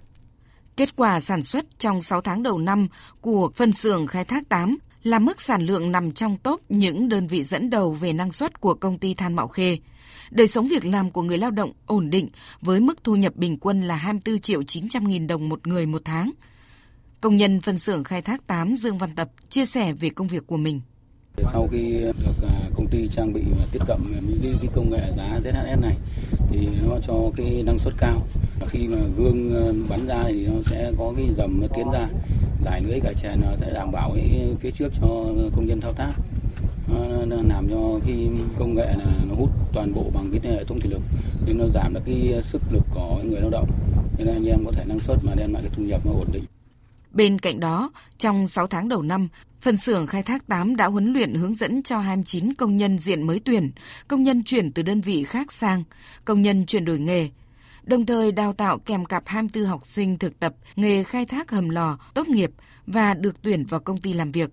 Kết 0.80 0.96
quả 0.96 1.20
sản 1.20 1.44
xuất 1.44 1.66
trong 1.80 2.02
6 2.02 2.22
tháng 2.22 2.44
đầu 2.44 2.58
năm 2.58 2.88
của 3.22 3.52
phân 3.56 3.74
xưởng 3.74 4.08
khai 4.08 4.26
thác 4.26 4.50
8 4.50 4.78
là 5.04 5.20
mức 5.20 5.42
sản 5.42 5.66
lượng 5.66 5.92
nằm 5.92 6.12
trong 6.12 6.38
top 6.38 6.62
những 6.70 7.10
đơn 7.10 7.28
vị 7.28 7.44
dẫn 7.44 7.70
đầu 7.70 7.92
về 7.94 8.14
năng 8.14 8.32
suất 8.32 8.62
của 8.62 8.74
công 8.74 8.98
ty 8.98 9.14
than 9.14 9.36
Mạo 9.36 9.48
Khê. 9.48 9.78
Đời 10.32 10.48
sống 10.48 10.68
việc 10.68 10.86
làm 10.86 11.12
của 11.12 11.22
người 11.22 11.38
lao 11.38 11.52
động 11.52 11.72
ổn 11.86 12.10
định 12.10 12.28
với 12.62 12.80
mức 12.80 13.04
thu 13.04 13.16
nhập 13.16 13.36
bình 13.36 13.58
quân 13.58 13.82
là 13.82 13.96
24 13.96 14.40
triệu 14.40 14.64
900 14.64 15.08
nghìn 15.08 15.28
đồng 15.28 15.50
một 15.50 15.68
người 15.68 15.86
một 15.86 16.02
tháng. 16.06 16.32
Công 17.22 17.36
nhân 17.36 17.62
phân 17.62 17.80
xưởng 17.80 18.04
khai 18.04 18.22
thác 18.22 18.48
8 18.48 18.76
Dương 18.76 18.98
Văn 18.98 19.10
Tập 19.16 19.30
chia 19.50 19.66
sẻ 19.66 19.94
về 19.94 20.10
công 20.10 20.28
việc 20.28 20.48
của 20.48 20.58
mình. 20.58 20.82
Sau 21.38 21.68
khi 21.72 22.00
được 22.02 22.48
à, 22.48 22.70
công 22.76 22.88
ty 22.88 23.08
trang 23.12 23.34
bị 23.34 23.42
và 23.60 23.66
tiếp 23.72 23.82
cận 23.88 23.98
những 24.42 24.58
cái 24.62 24.72
công 24.76 24.92
nghệ 24.92 25.12
giá 25.18 25.40
ZHS 25.44 25.82
này, 25.82 25.98
thì 26.52 26.68
nó 26.84 27.00
cho 27.08 27.14
cái 27.36 27.64
năng 27.66 27.80
suất 27.80 27.94
cao. 27.98 28.22
Khi 28.68 28.88
mà 28.88 28.98
gương 29.18 29.54
ờ, 29.54 29.74
bắn 29.90 30.08
ra 30.08 30.24
thì 30.28 30.46
nó 30.46 30.62
sẽ 30.64 30.92
có 30.98 31.14
cái 31.18 31.30
dầm 31.38 31.62
nó 31.62 31.68
tiến 31.76 31.92
ra. 31.94 32.08
Giải 32.66 32.82
lưới 32.82 33.00
cả 33.00 33.14
chèn 33.14 33.42
nó 33.42 33.48
sẽ 33.58 33.74
đảm 33.74 33.92
bảo 33.92 34.12
cái 34.16 34.56
phía 34.60 34.72
trước 34.72 34.90
cho 35.02 35.08
công 35.56 35.66
nhân 35.66 35.82
thao 35.82 35.94
tác. 35.94 36.12
Nó 37.28 37.36
làm 37.48 37.70
cho 37.70 38.00
cái 38.06 38.30
công 38.58 38.76
nghệ 38.76 38.86
là 38.98 39.06
nó 39.30 39.36
hút 39.36 39.50
toàn 39.74 39.94
bộ 39.94 40.12
bằng 40.14 40.30
cái 40.32 40.54
hệ 40.54 40.64
thống 40.64 40.80
thủy 40.80 40.92
lực. 40.92 41.02
Nên 41.46 41.58
nó 41.58 41.66
giảm 41.74 41.94
được 41.94 42.02
cái 42.06 42.42
sức 42.44 42.62
lực 42.72 42.84
của 42.94 43.20
người 43.24 43.42
lao 43.42 43.50
động. 43.50 43.70
Nên 44.18 44.28
anh 44.28 44.46
em 44.46 44.66
có 44.66 44.72
thể 44.72 44.86
năng 44.86 45.00
suất 45.00 45.18
mà 45.24 45.32
đem 45.36 45.54
lại 45.54 45.62
cái 45.62 45.72
thu 45.76 45.84
nhập 45.84 46.06
nó 46.06 46.12
ổn 46.12 46.28
định. 46.32 46.44
Bên 47.12 47.40
cạnh 47.40 47.60
đó, 47.60 47.92
trong 48.18 48.48
6 48.48 48.68
tháng 48.68 48.90
đầu 48.90 49.02
năm, 49.02 49.28
phần 49.62 49.78
xưởng 49.78 50.08
khai 50.08 50.24
thác 50.24 50.48
8 50.48 50.76
đã 50.76 50.86
huấn 50.86 51.14
luyện 51.14 51.34
hướng 51.34 51.56
dẫn 51.56 51.84
cho 51.84 52.00
29 52.00 52.54
công 52.54 52.78
nhân 52.78 53.00
diện 53.00 53.28
mới 53.28 53.40
tuyển, 53.46 53.72
công 54.08 54.24
nhân 54.24 54.44
chuyển 54.44 54.72
từ 54.72 54.84
đơn 54.84 55.02
vị 55.02 55.24
khác 55.24 55.52
sang, 55.52 55.84
công 56.26 56.42
nhân 56.42 56.66
chuyển 56.66 56.86
đổi 56.86 57.00
nghề, 57.00 57.30
đồng 57.90 58.06
thời 58.06 58.32
đào 58.32 58.54
tạo 58.54 58.78
kèm 58.78 59.06
cặp 59.06 59.24
24 59.26 59.70
học 59.70 59.86
sinh 59.86 60.18
thực 60.18 60.40
tập 60.40 60.54
nghề 60.76 61.04
khai 61.04 61.26
thác 61.26 61.52
hầm 61.52 61.70
lò 61.70 61.98
tốt 62.14 62.28
nghiệp 62.28 62.52
và 62.88 63.14
được 63.14 63.42
tuyển 63.42 63.66
vào 63.66 63.80
công 63.80 63.98
ty 63.98 64.14
làm 64.14 64.32
việc. 64.32 64.50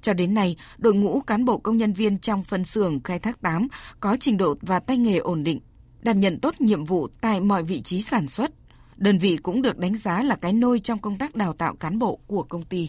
Cho 0.00 0.12
đến 0.12 0.34
nay, 0.34 0.56
đội 0.78 0.94
ngũ 0.94 1.20
cán 1.20 1.44
bộ 1.44 1.58
công 1.58 1.76
nhân 1.76 1.92
viên 1.92 2.18
trong 2.18 2.44
phân 2.44 2.64
xưởng 2.64 3.00
khai 3.00 3.18
thác 3.18 3.40
8 3.40 3.68
có 4.00 4.16
trình 4.20 4.36
độ 4.36 4.54
và 4.60 4.80
tay 4.80 4.96
nghề 4.98 5.16
ổn 5.16 5.44
định, 5.44 5.60
đảm 6.02 6.20
nhận 6.20 6.40
tốt 6.40 6.60
nhiệm 6.60 6.84
vụ 6.84 7.08
tại 7.20 7.40
mọi 7.40 7.62
vị 7.62 7.80
trí 7.82 8.02
sản 8.02 8.28
xuất. 8.28 8.50
Đơn 8.96 9.18
vị 9.18 9.36
cũng 9.42 9.62
được 9.62 9.78
đánh 9.78 9.96
giá 9.96 10.22
là 10.22 10.36
cái 10.36 10.52
nôi 10.52 10.78
trong 10.78 10.98
công 10.98 11.18
tác 11.18 11.34
đào 11.34 11.52
tạo 11.52 11.74
cán 11.74 11.98
bộ 11.98 12.18
của 12.26 12.42
công 12.42 12.64
ty. 12.64 12.88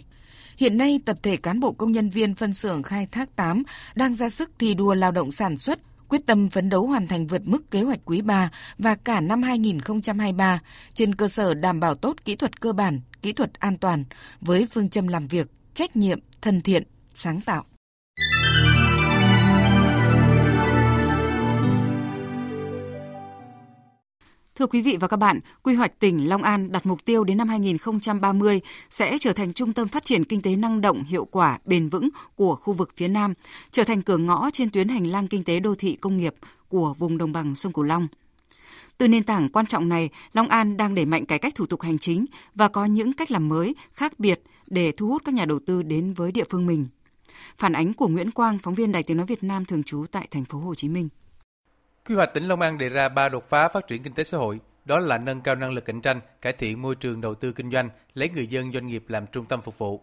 Hiện 0.58 0.78
nay, 0.78 1.00
tập 1.06 1.18
thể 1.24 1.38
cán 1.38 1.60
bộ 1.60 1.72
công 1.72 1.92
nhân 1.92 2.10
viên 2.10 2.36
phân 2.36 2.54
xưởng 2.54 2.84
khai 2.84 3.08
thác 3.12 3.36
8 3.36 3.64
đang 3.96 4.16
ra 4.16 4.30
sức 4.30 4.52
thi 4.60 4.74
đua 4.74 4.94
lao 4.94 5.12
động 5.12 5.32
sản 5.32 5.58
xuất, 5.58 5.80
quyết 6.10 6.26
tâm 6.26 6.50
phấn 6.50 6.70
đấu 6.70 6.88
hoàn 6.88 7.08
thành 7.08 7.28
vượt 7.28 7.42
mức 7.46 7.72
kế 7.72 7.82
hoạch 7.82 8.00
quý 8.06 8.22
3 8.22 8.52
và 8.78 8.96
cả 8.96 9.22
năm 9.22 9.42
2023 9.44 10.60
trên 10.94 11.16
cơ 11.16 11.28
sở 11.28 11.54
đảm 11.54 11.80
bảo 11.80 11.96
tốt 11.96 12.16
kỹ 12.26 12.36
thuật 12.36 12.62
cơ 12.62 12.74
bản, 12.74 13.02
kỹ 13.22 13.34
thuật 13.34 13.54
an 13.54 13.78
toàn 13.78 14.04
với 14.42 14.68
phương 14.72 14.90
châm 14.90 15.08
làm 15.08 15.28
việc, 15.28 15.48
trách 15.74 15.96
nhiệm, 15.96 16.20
thân 16.42 16.62
thiện, 16.62 16.84
sáng 17.14 17.42
tạo. 17.42 17.64
Thưa 24.56 24.68
quý 24.68 24.82
vị 24.82 24.98
và 25.00 25.08
các 25.08 25.18
bạn, 25.18 25.40
quy 25.64 25.74
hoạch 25.74 26.00
tỉnh 26.00 26.30
Long 26.30 26.44
An 26.44 26.72
đặt 26.72 26.86
mục 26.86 27.06
tiêu 27.06 27.24
đến 27.24 27.38
năm 27.38 27.48
2030 27.48 28.62
sẽ 28.90 29.18
trở 29.18 29.34
thành 29.34 29.54
trung 29.54 29.74
tâm 29.74 29.88
phát 29.88 30.06
triển 30.06 30.24
kinh 30.24 30.42
tế 30.42 30.56
năng 30.56 30.82
động, 30.82 31.04
hiệu 31.04 31.26
quả, 31.26 31.60
bền 31.66 31.90
vững 31.90 32.10
của 32.36 32.56
khu 32.56 32.74
vực 32.74 32.94
phía 32.98 33.08
Nam, 33.08 33.34
trở 33.72 33.84
thành 33.84 34.02
cửa 34.02 34.18
ngõ 34.18 34.50
trên 34.54 34.70
tuyến 34.70 34.88
hành 34.88 35.08
lang 35.08 35.28
kinh 35.28 35.44
tế 35.44 35.60
đô 35.60 35.76
thị 35.76 35.96
công 35.96 36.18
nghiệp 36.18 36.36
của 36.70 36.94
vùng 36.98 37.18
đồng 37.18 37.32
bằng 37.32 37.56
sông 37.56 37.74
Cửu 37.74 37.84
Long. 37.84 38.08
Từ 38.98 39.08
nền 39.08 39.24
tảng 39.24 39.50
quan 39.50 39.66
trọng 39.66 39.90
này, 39.90 40.10
Long 40.34 40.48
An 40.48 40.78
đang 40.78 40.96
đẩy 40.96 41.06
mạnh 41.06 41.26
cải 41.26 41.40
cách 41.40 41.56
thủ 41.56 41.66
tục 41.66 41.82
hành 41.82 42.00
chính 42.00 42.26
và 42.56 42.68
có 42.68 42.86
những 42.86 43.14
cách 43.14 43.32
làm 43.32 43.50
mới, 43.50 43.76
khác 43.94 44.20
biệt 44.20 44.42
để 44.68 44.92
thu 44.92 45.08
hút 45.08 45.22
các 45.26 45.34
nhà 45.34 45.46
đầu 45.46 45.60
tư 45.66 45.84
đến 45.84 46.14
với 46.14 46.32
địa 46.32 46.46
phương 46.50 46.66
mình. 46.66 46.88
Phản 47.58 47.74
ánh 47.74 47.94
của 47.94 48.08
Nguyễn 48.08 48.32
Quang, 48.32 48.60
phóng 48.64 48.76
viên 48.76 48.92
Đài 48.92 49.04
Tiếng 49.04 49.18
nói 49.18 49.26
Việt 49.26 49.44
Nam 49.44 49.66
thường 49.66 49.84
trú 49.84 50.06
tại 50.12 50.28
thành 50.32 50.46
phố 50.46 50.60
Hồ 50.60 50.76
Chí 50.76 50.90
Minh. 50.90 51.10
Quy 52.08 52.16
hoạch 52.16 52.34
tỉnh 52.34 52.48
Long 52.48 52.62
An 52.62 52.78
đề 52.78 52.90
ra 52.90 53.10
ba 53.10 53.30
đột 53.30 53.50
phá 53.50 53.68
phát 53.68 53.88
triển 53.88 54.04
kinh 54.04 54.14
tế 54.14 54.24
xã 54.24 54.38
hội, 54.38 54.60
đó 54.86 55.00
là 55.00 55.18
nâng 55.18 55.42
cao 55.42 55.56
năng 55.56 55.72
lực 55.72 55.86
cạnh 55.86 56.02
tranh, 56.02 56.22
cải 56.42 56.54
thiện 56.54 56.82
môi 56.82 56.96
trường 56.96 57.22
đầu 57.22 57.36
tư 57.36 57.52
kinh 57.52 57.72
doanh, 57.72 57.90
lấy 58.14 58.30
người 58.30 58.48
dân 58.48 58.72
doanh 58.74 58.88
nghiệp 58.88 59.04
làm 59.08 59.28
trung 59.28 59.46
tâm 59.46 59.62
phục 59.62 59.78
vụ. 59.78 60.02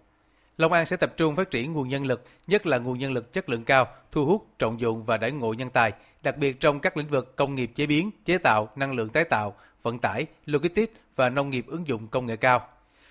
Long 0.56 0.72
An 0.72 0.86
sẽ 0.86 0.96
tập 0.96 1.14
trung 1.16 1.36
phát 1.36 1.50
triển 1.50 1.72
nguồn 1.72 1.88
nhân 1.88 2.06
lực, 2.06 2.24
nhất 2.46 2.66
là 2.66 2.78
nguồn 2.78 2.98
nhân 2.98 3.12
lực 3.12 3.32
chất 3.32 3.48
lượng 3.48 3.64
cao, 3.64 3.86
thu 4.12 4.26
hút, 4.26 4.46
trọng 4.58 4.80
dụng 4.80 5.04
và 5.04 5.16
đãi 5.16 5.32
ngộ 5.32 5.52
nhân 5.52 5.70
tài, 5.70 5.92
đặc 6.22 6.36
biệt 6.36 6.60
trong 6.60 6.80
các 6.80 6.96
lĩnh 6.96 7.08
vực 7.08 7.36
công 7.36 7.54
nghiệp 7.54 7.70
chế 7.74 7.86
biến, 7.86 8.10
chế 8.24 8.38
tạo, 8.38 8.68
năng 8.76 8.94
lượng 8.94 9.08
tái 9.08 9.24
tạo, 9.24 9.54
vận 9.82 9.98
tải, 9.98 10.26
logistics 10.46 10.92
và 11.16 11.28
nông 11.28 11.50
nghiệp 11.50 11.66
ứng 11.66 11.86
dụng 11.86 12.08
công 12.08 12.26
nghệ 12.26 12.36
cao. 12.36 12.66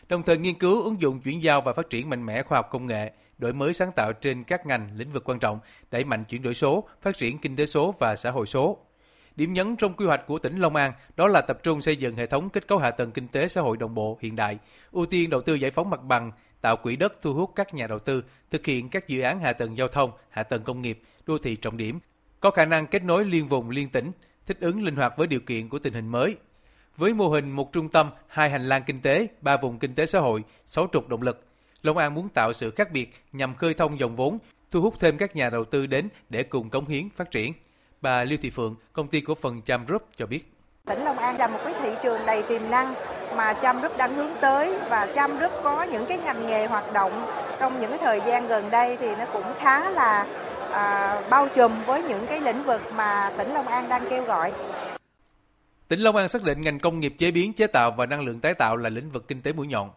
Đồng 0.10 0.24
thời 0.24 0.38
nghiên 0.38 0.60
cứu 0.60 0.84
ứng 0.84 1.02
dụng 1.02 1.20
chuyển 1.20 1.44
giao 1.44 1.62
và 1.62 1.74
phát 1.74 1.90
triển 1.90 2.10
mạnh 2.10 2.26
mẽ 2.26 2.44
khoa 2.44 2.58
học 2.58 2.68
công 2.72 2.86
nghệ, 2.86 3.12
đổi 3.42 3.54
mới 3.54 3.74
sáng 3.74 3.92
tạo 3.92 4.14
trên 4.14 4.44
các 4.44 4.66
ngành 4.66 4.90
lĩnh 4.96 5.12
vực 5.12 5.24
quan 5.30 5.40
trọng, 5.40 5.60
đẩy 5.92 6.04
mạnh 6.04 6.24
chuyển 6.24 6.42
đổi 6.42 6.54
số, 6.54 6.88
phát 7.02 7.18
triển 7.18 7.38
kinh 7.38 7.56
tế 7.56 7.66
số 7.66 7.96
và 8.00 8.16
xã 8.16 8.32
hội 8.32 8.46
số. 8.46 8.78
Điểm 9.36 9.54
nhấn 9.54 9.76
trong 9.76 9.94
quy 9.94 10.06
hoạch 10.06 10.28
của 10.28 10.40
tỉnh 10.40 10.58
Long 10.58 10.76
An 10.76 10.94
đó 11.16 11.28
là 11.28 11.42
tập 11.42 11.60
trung 11.64 11.82
xây 11.82 11.96
dựng 11.96 12.16
hệ 12.16 12.28
thống 12.28 12.50
kết 12.50 12.68
cấu 12.68 12.78
hạ 12.78 12.92
tầng 12.92 13.12
kinh 13.12 13.28
tế 13.28 13.48
xã 13.48 13.62
hội 13.62 13.78
đồng 13.78 13.96
bộ 13.96 14.18
hiện 14.22 14.36
đại, 14.36 14.58
ưu 14.92 15.06
tiên 15.06 15.30
đầu 15.30 15.42
tư 15.42 15.54
giải 15.54 15.72
phóng 15.72 15.90
mặt 15.90 16.04
bằng, 16.04 16.32
tạo 16.62 16.78
quỹ 16.78 16.96
đất 16.96 17.14
thu 17.22 17.34
hút 17.34 17.52
các 17.56 17.74
nhà 17.74 17.88
đầu 17.88 18.00
tư, 18.00 18.24
thực 18.52 18.66
hiện 18.66 18.90
các 18.90 19.08
dự 19.08 19.22
án 19.22 19.40
hạ 19.40 19.54
tầng 19.54 19.78
giao 19.78 19.88
thông, 19.88 20.12
hạ 20.30 20.44
tầng 20.44 20.64
công 20.64 20.82
nghiệp, 20.82 21.02
đô 21.26 21.38
thị 21.38 21.56
trọng 21.56 21.78
điểm, 21.78 22.00
có 22.40 22.52
khả 22.52 22.66
năng 22.66 22.88
kết 22.88 23.04
nối 23.04 23.26
liên 23.26 23.48
vùng 23.48 23.70
liên 23.70 23.90
tỉnh, 23.90 24.12
thích 24.46 24.58
ứng 24.60 24.84
linh 24.84 24.96
hoạt 24.96 25.18
với 25.18 25.28
điều 25.28 25.40
kiện 25.40 25.70
của 25.70 25.80
tình 25.80 25.94
hình 25.94 26.08
mới. 26.08 26.36
Với 26.98 27.14
mô 27.14 27.30
hình 27.30 27.52
một 27.52 27.72
trung 27.72 27.90
tâm, 27.90 28.10
hai 28.28 28.50
hành 28.50 28.70
lang 28.70 28.84
kinh 28.86 29.02
tế, 29.02 29.28
ba 29.42 29.58
vùng 29.58 29.80
kinh 29.80 29.96
tế 29.96 30.06
xã 30.06 30.20
hội, 30.20 30.44
sáu 30.66 30.88
trục 30.94 31.10
động 31.10 31.22
lực, 31.22 31.46
Long 31.84 31.98
An 31.98 32.14
muốn 32.14 32.30
tạo 32.30 32.54
sự 32.54 32.72
khác 32.72 32.92
biệt 32.92 33.14
nhằm 33.32 33.56
khơi 33.56 33.74
thông 33.74 34.00
dòng 34.00 34.16
vốn, 34.16 34.38
thu 34.72 34.82
hút 34.82 34.96
thêm 35.00 35.18
các 35.18 35.36
nhà 35.36 35.50
đầu 35.50 35.66
tư 35.66 35.86
đến 35.86 36.10
để 36.30 36.44
cùng 36.44 36.70
cống 36.70 36.88
hiến 36.88 37.10
phát 37.10 37.32
triển. 37.32 37.54
Bà 38.02 38.24
Lưu 38.24 38.38
Thị 38.42 38.50
Phượng, 38.50 38.76
công 38.94 39.08
ty 39.08 39.22
cổ 39.22 39.36
phần 39.36 39.62
Cham 39.62 39.86
Group 39.86 40.08
cho 40.18 40.26
biết. 40.26 40.54
Tỉnh 40.86 41.04
Long 41.04 41.18
An 41.18 41.38
là 41.38 41.48
một 41.48 41.60
cái 41.66 41.74
thị 41.82 41.90
trường 42.04 42.26
đầy 42.26 42.44
tiềm 42.44 42.62
năng 42.70 42.94
mà 43.36 43.54
Cham 43.54 43.80
Group 43.80 43.98
đang 43.98 44.16
hướng 44.16 44.32
tới 44.42 44.78
và 44.90 45.08
Cham 45.16 45.38
Group 45.38 45.52
có 45.64 45.84
những 45.84 46.06
cái 46.06 46.18
ngành 46.18 46.48
nghề 46.48 46.68
hoạt 46.68 46.94
động 46.94 47.28
trong 47.60 47.82
những 47.82 47.90
cái 47.90 48.00
thời 48.00 48.22
gian 48.28 48.48
gần 48.48 48.70
đây 48.72 48.98
thì 48.98 49.16
nó 49.16 49.26
cũng 49.34 49.46
khá 49.60 49.90
là 49.90 50.26
à, 50.72 51.22
bao 51.30 51.48
trùm 51.56 51.72
với 51.86 52.04
những 52.04 52.28
cái 52.28 52.42
lĩnh 52.42 52.64
vực 52.64 52.82
mà 52.96 53.34
tỉnh 53.38 53.54
Long 53.54 53.68
An 53.68 53.90
đang 53.90 54.06
kêu 54.10 54.24
gọi. 54.24 54.54
Tỉnh 55.88 56.00
Long 56.00 56.16
An 56.16 56.28
xác 56.28 56.44
định 56.44 56.62
ngành 56.62 56.80
công 56.80 57.00
nghiệp 57.00 57.14
chế 57.18 57.32
biến, 57.32 57.54
chế 57.54 57.68
tạo 57.68 57.92
và 57.92 58.06
năng 58.06 58.22
lượng 58.22 58.40
tái 58.40 58.54
tạo 58.54 58.78
là 58.78 58.90
lĩnh 58.90 59.12
vực 59.12 59.28
kinh 59.28 59.42
tế 59.42 59.54
mũi 59.54 59.68
nhọn. 59.68 59.90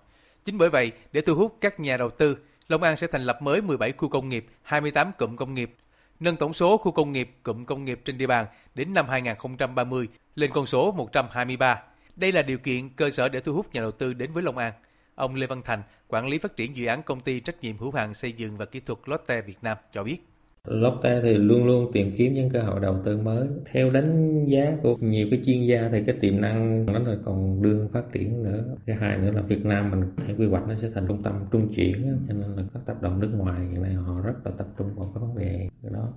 Chính 0.45 0.59
bởi 0.59 0.71
vậy, 0.71 0.93
để 1.13 1.21
thu 1.21 1.35
hút 1.35 1.59
các 1.61 1.81
nhà 1.81 1.97
đầu 1.97 2.11
tư, 2.11 2.37
Long 2.69 2.83
An 2.83 2.97
sẽ 2.97 3.07
thành 3.07 3.23
lập 3.23 3.43
mới 3.43 3.63
17 3.63 3.93
khu 3.93 4.09
công 4.09 4.29
nghiệp, 4.29 4.47
28 4.63 5.13
cụm 5.19 5.37
công 5.37 5.55
nghiệp, 5.55 5.75
nâng 6.21 6.37
tổng 6.37 6.55
số 6.55 6.77
khu 6.77 6.93
công 6.93 7.13
nghiệp, 7.13 7.31
cụm 7.43 7.65
công 7.65 7.85
nghiệp 7.85 8.01
trên 8.05 8.19
địa 8.19 8.27
bàn 8.27 8.47
đến 8.75 8.95
năm 8.95 9.09
2030 9.09 10.09
lên 10.35 10.51
con 10.55 10.67
số 10.67 10.93
123. 10.93 11.83
Đây 12.17 12.33
là 12.33 12.43
điều 12.43 12.59
kiện 12.59 12.89
cơ 12.89 13.11
sở 13.11 13.29
để 13.29 13.41
thu 13.41 13.55
hút 13.55 13.67
nhà 13.73 13.81
đầu 13.81 13.93
tư 13.93 14.15
đến 14.15 14.33
với 14.33 14.43
Long 14.43 14.59
An. 14.59 14.73
Ông 15.15 15.35
Lê 15.35 15.47
Văn 15.47 15.63
Thành, 15.63 15.83
quản 16.09 16.27
lý 16.27 16.39
phát 16.39 16.57
triển 16.57 16.77
dự 16.77 16.87
án 16.87 17.03
công 17.03 17.21
ty 17.21 17.41
trách 17.41 17.61
nhiệm 17.61 17.79
hữu 17.79 17.91
hạn 17.91 18.15
xây 18.15 18.33
dựng 18.33 18.57
và 18.57 18.65
kỹ 18.65 18.81
thuật 18.81 18.99
Lotte 19.05 19.41
Việt 19.41 19.59
Nam 19.63 19.77
cho 19.93 20.05
biết. 20.05 20.19
Lotte 20.69 21.21
thì 21.23 21.35
luôn 21.35 21.67
luôn 21.67 21.93
tìm 21.93 22.13
kiếm 22.17 22.35
những 22.35 22.51
cơ 22.51 22.63
hội 22.63 22.81
đầu 22.81 22.99
tư 23.05 23.17
mới. 23.17 23.47
Theo 23.73 23.91
đánh 23.91 24.45
giá 24.47 24.73
của 24.83 24.97
nhiều 25.01 25.29
cái 25.31 25.41
chuyên 25.45 25.67
gia 25.67 25.89
thì 25.93 26.03
cái 26.07 26.17
tiềm 26.21 26.41
năng 26.41 26.87
nó 26.87 26.99
là 26.99 27.17
còn 27.25 27.63
đương 27.63 27.89
phát 27.93 28.03
triển 28.13 28.43
nữa. 28.43 28.65
Thứ 28.87 28.93
hai 28.93 29.19
nữa 29.19 29.31
là 29.31 29.43
Việt 29.43 29.65
Nam 29.65 29.91
mình 29.91 30.03
theo 30.27 30.37
quy 30.39 30.47
hoạch 30.47 30.69
nó 30.69 30.75
sẽ 30.75 30.91
thành 30.95 31.07
trung 31.09 31.23
tâm 31.23 31.35
trung 31.53 31.69
chuyển 31.75 32.19
cho 32.29 32.35
nên 32.35 32.57
là 32.57 32.63
các 32.75 32.81
tập 32.87 32.97
đoàn 33.01 33.21
nước 33.21 33.31
ngoài 33.37 33.67
hiện 33.71 33.83
nay 33.83 33.93
họ 33.93 34.21
rất 34.25 34.35
là 34.45 34.53
tập 34.59 34.67
trung 34.79 34.95
vào 34.97 35.13
cái 35.15 35.21
vấn 35.21 35.39
đề 35.39 35.69
đó. 35.83 36.09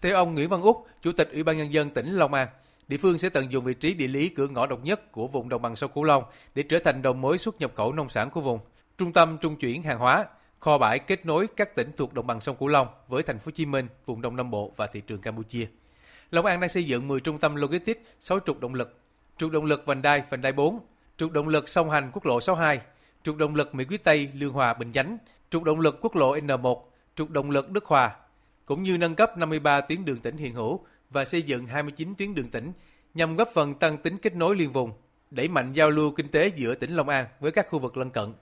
Theo 0.00 0.16
ông 0.16 0.34
Nguyễn 0.34 0.48
Văn 0.48 0.62
Úc, 0.62 0.76
Chủ 1.02 1.12
tịch 1.12 1.28
Ủy 1.32 1.42
ban 1.42 1.58
nhân 1.58 1.72
dân 1.72 1.90
tỉnh 1.90 2.06
Long 2.06 2.34
An, 2.34 2.48
địa 2.88 2.96
phương 2.96 3.18
sẽ 3.18 3.28
tận 3.28 3.52
dụng 3.52 3.64
vị 3.64 3.74
trí 3.74 3.94
địa 3.94 4.08
lý 4.08 4.28
cửa 4.28 4.48
ngõ 4.48 4.66
độc 4.66 4.84
nhất 4.84 5.12
của 5.12 5.26
vùng 5.26 5.48
đồng 5.48 5.62
bằng 5.62 5.76
sông 5.76 5.90
Cửu 5.94 6.04
Long 6.04 6.24
để 6.54 6.62
trở 6.62 6.78
thành 6.84 7.02
đầu 7.02 7.12
mối 7.12 7.38
xuất 7.38 7.60
nhập 7.60 7.72
khẩu 7.74 7.92
nông 7.92 8.08
sản 8.08 8.30
của 8.30 8.40
vùng, 8.40 8.58
trung 8.98 9.12
tâm 9.12 9.38
trung 9.40 9.56
chuyển 9.56 9.82
hàng 9.82 9.98
hóa, 9.98 10.26
kho 10.62 10.78
bãi 10.78 10.98
kết 10.98 11.26
nối 11.26 11.46
các 11.56 11.74
tỉnh 11.74 11.90
thuộc 11.96 12.14
đồng 12.14 12.26
bằng 12.26 12.40
sông 12.40 12.56
Cửu 12.56 12.68
Long 12.68 12.88
với 13.08 13.22
thành 13.22 13.38
phố 13.38 13.44
Hồ 13.46 13.50
Chí 13.54 13.66
Minh, 13.66 13.88
vùng 14.06 14.22
Đông 14.22 14.36
Nam 14.36 14.50
Bộ 14.50 14.72
và 14.76 14.86
thị 14.86 15.00
trường 15.06 15.20
Campuchia. 15.20 15.66
Long 16.30 16.46
An 16.46 16.60
đang 16.60 16.68
xây 16.68 16.84
dựng 16.84 17.08
10 17.08 17.20
trung 17.20 17.38
tâm 17.38 17.54
logistics, 17.54 18.00
6 18.20 18.38
trục 18.46 18.60
động 18.60 18.74
lực, 18.74 18.98
trục 19.38 19.50
động 19.50 19.64
lực 19.64 19.86
vành 19.86 20.02
đai, 20.02 20.22
vành 20.30 20.42
đai 20.42 20.52
4, 20.52 20.80
trục 21.16 21.32
động 21.32 21.48
lực 21.48 21.68
song 21.68 21.90
hành 21.90 22.10
quốc 22.12 22.26
lộ 22.26 22.40
62, 22.40 22.80
trục 23.22 23.36
động 23.36 23.54
lực 23.54 23.74
Mỹ 23.74 23.84
Quý 23.84 23.96
Tây, 23.96 24.28
Lương 24.34 24.52
Hòa, 24.52 24.74
Bình 24.74 24.92
Chánh, 24.92 25.18
trục 25.50 25.62
động 25.62 25.80
lực 25.80 25.98
quốc 26.00 26.16
lộ 26.16 26.36
N1, 26.36 26.82
trục 27.16 27.30
động 27.30 27.50
lực 27.50 27.70
Đức 27.70 27.84
Hòa, 27.84 28.16
cũng 28.64 28.82
như 28.82 28.98
nâng 28.98 29.14
cấp 29.14 29.38
53 29.38 29.80
tuyến 29.80 30.04
đường 30.04 30.20
tỉnh 30.20 30.36
hiện 30.36 30.54
hữu 30.54 30.80
và 31.10 31.24
xây 31.24 31.42
dựng 31.42 31.66
29 31.66 32.14
tuyến 32.14 32.34
đường 32.34 32.50
tỉnh 32.50 32.72
nhằm 33.14 33.36
góp 33.36 33.48
phần 33.54 33.74
tăng 33.74 33.98
tính 33.98 34.18
kết 34.18 34.34
nối 34.34 34.56
liên 34.56 34.72
vùng, 34.72 34.92
đẩy 35.30 35.48
mạnh 35.48 35.72
giao 35.72 35.90
lưu 35.90 36.10
kinh 36.10 36.28
tế 36.28 36.52
giữa 36.56 36.74
tỉnh 36.74 36.96
Long 36.96 37.08
An 37.08 37.26
với 37.40 37.52
các 37.52 37.66
khu 37.70 37.78
vực 37.78 37.96
lân 37.96 38.10
cận. 38.10 38.32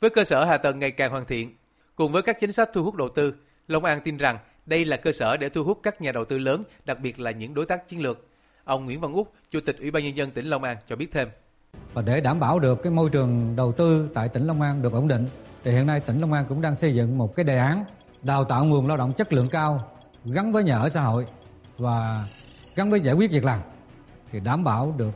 Với 0.00 0.10
cơ 0.10 0.24
sở 0.24 0.44
hạ 0.44 0.56
tầng 0.56 0.78
ngày 0.78 0.90
càng 0.90 1.10
hoàn 1.10 1.24
thiện, 1.24 1.56
cùng 1.96 2.12
với 2.12 2.22
các 2.22 2.40
chính 2.40 2.52
sách 2.52 2.70
thu 2.74 2.84
hút 2.84 2.94
đầu 2.94 3.08
tư, 3.08 3.34
Long 3.68 3.84
An 3.84 4.00
tin 4.04 4.16
rằng 4.16 4.38
đây 4.66 4.84
là 4.84 4.96
cơ 4.96 5.12
sở 5.12 5.36
để 5.36 5.48
thu 5.48 5.64
hút 5.64 5.80
các 5.82 6.00
nhà 6.00 6.12
đầu 6.12 6.24
tư 6.24 6.38
lớn, 6.38 6.64
đặc 6.84 7.00
biệt 7.00 7.20
là 7.20 7.30
những 7.30 7.54
đối 7.54 7.66
tác 7.66 7.88
chiến 7.88 8.00
lược. 8.00 8.26
Ông 8.64 8.84
Nguyễn 8.84 9.00
Văn 9.00 9.12
Úc, 9.12 9.32
Chủ 9.50 9.60
tịch 9.66 9.78
Ủy 9.80 9.90
ban 9.90 10.04
nhân 10.04 10.16
dân 10.16 10.30
tỉnh 10.30 10.46
Long 10.46 10.62
An 10.62 10.76
cho 10.88 10.96
biết 10.96 11.12
thêm. 11.12 11.28
Và 11.94 12.02
để 12.02 12.20
đảm 12.20 12.40
bảo 12.40 12.58
được 12.58 12.82
cái 12.82 12.92
môi 12.92 13.10
trường 13.10 13.56
đầu 13.56 13.72
tư 13.72 14.08
tại 14.14 14.28
tỉnh 14.28 14.46
Long 14.46 14.62
An 14.62 14.82
được 14.82 14.92
ổn 14.92 15.08
định, 15.08 15.26
thì 15.64 15.70
hiện 15.72 15.86
nay 15.86 16.00
tỉnh 16.00 16.20
Long 16.20 16.32
An 16.32 16.44
cũng 16.48 16.60
đang 16.60 16.74
xây 16.74 16.94
dựng 16.94 17.18
một 17.18 17.36
cái 17.36 17.44
đề 17.44 17.56
án 17.56 17.84
đào 18.22 18.44
tạo 18.44 18.64
nguồn 18.64 18.86
lao 18.86 18.96
động 18.96 19.12
chất 19.16 19.32
lượng 19.32 19.48
cao 19.50 19.80
gắn 20.24 20.52
với 20.52 20.64
nhà 20.64 20.78
ở 20.78 20.88
xã 20.88 21.00
hội 21.00 21.24
và 21.78 22.26
gắn 22.76 22.90
với 22.90 23.00
giải 23.00 23.14
quyết 23.14 23.30
việc 23.30 23.44
làm 23.44 23.60
thì 24.32 24.40
đảm 24.40 24.64
bảo 24.64 24.94
được 24.96 25.12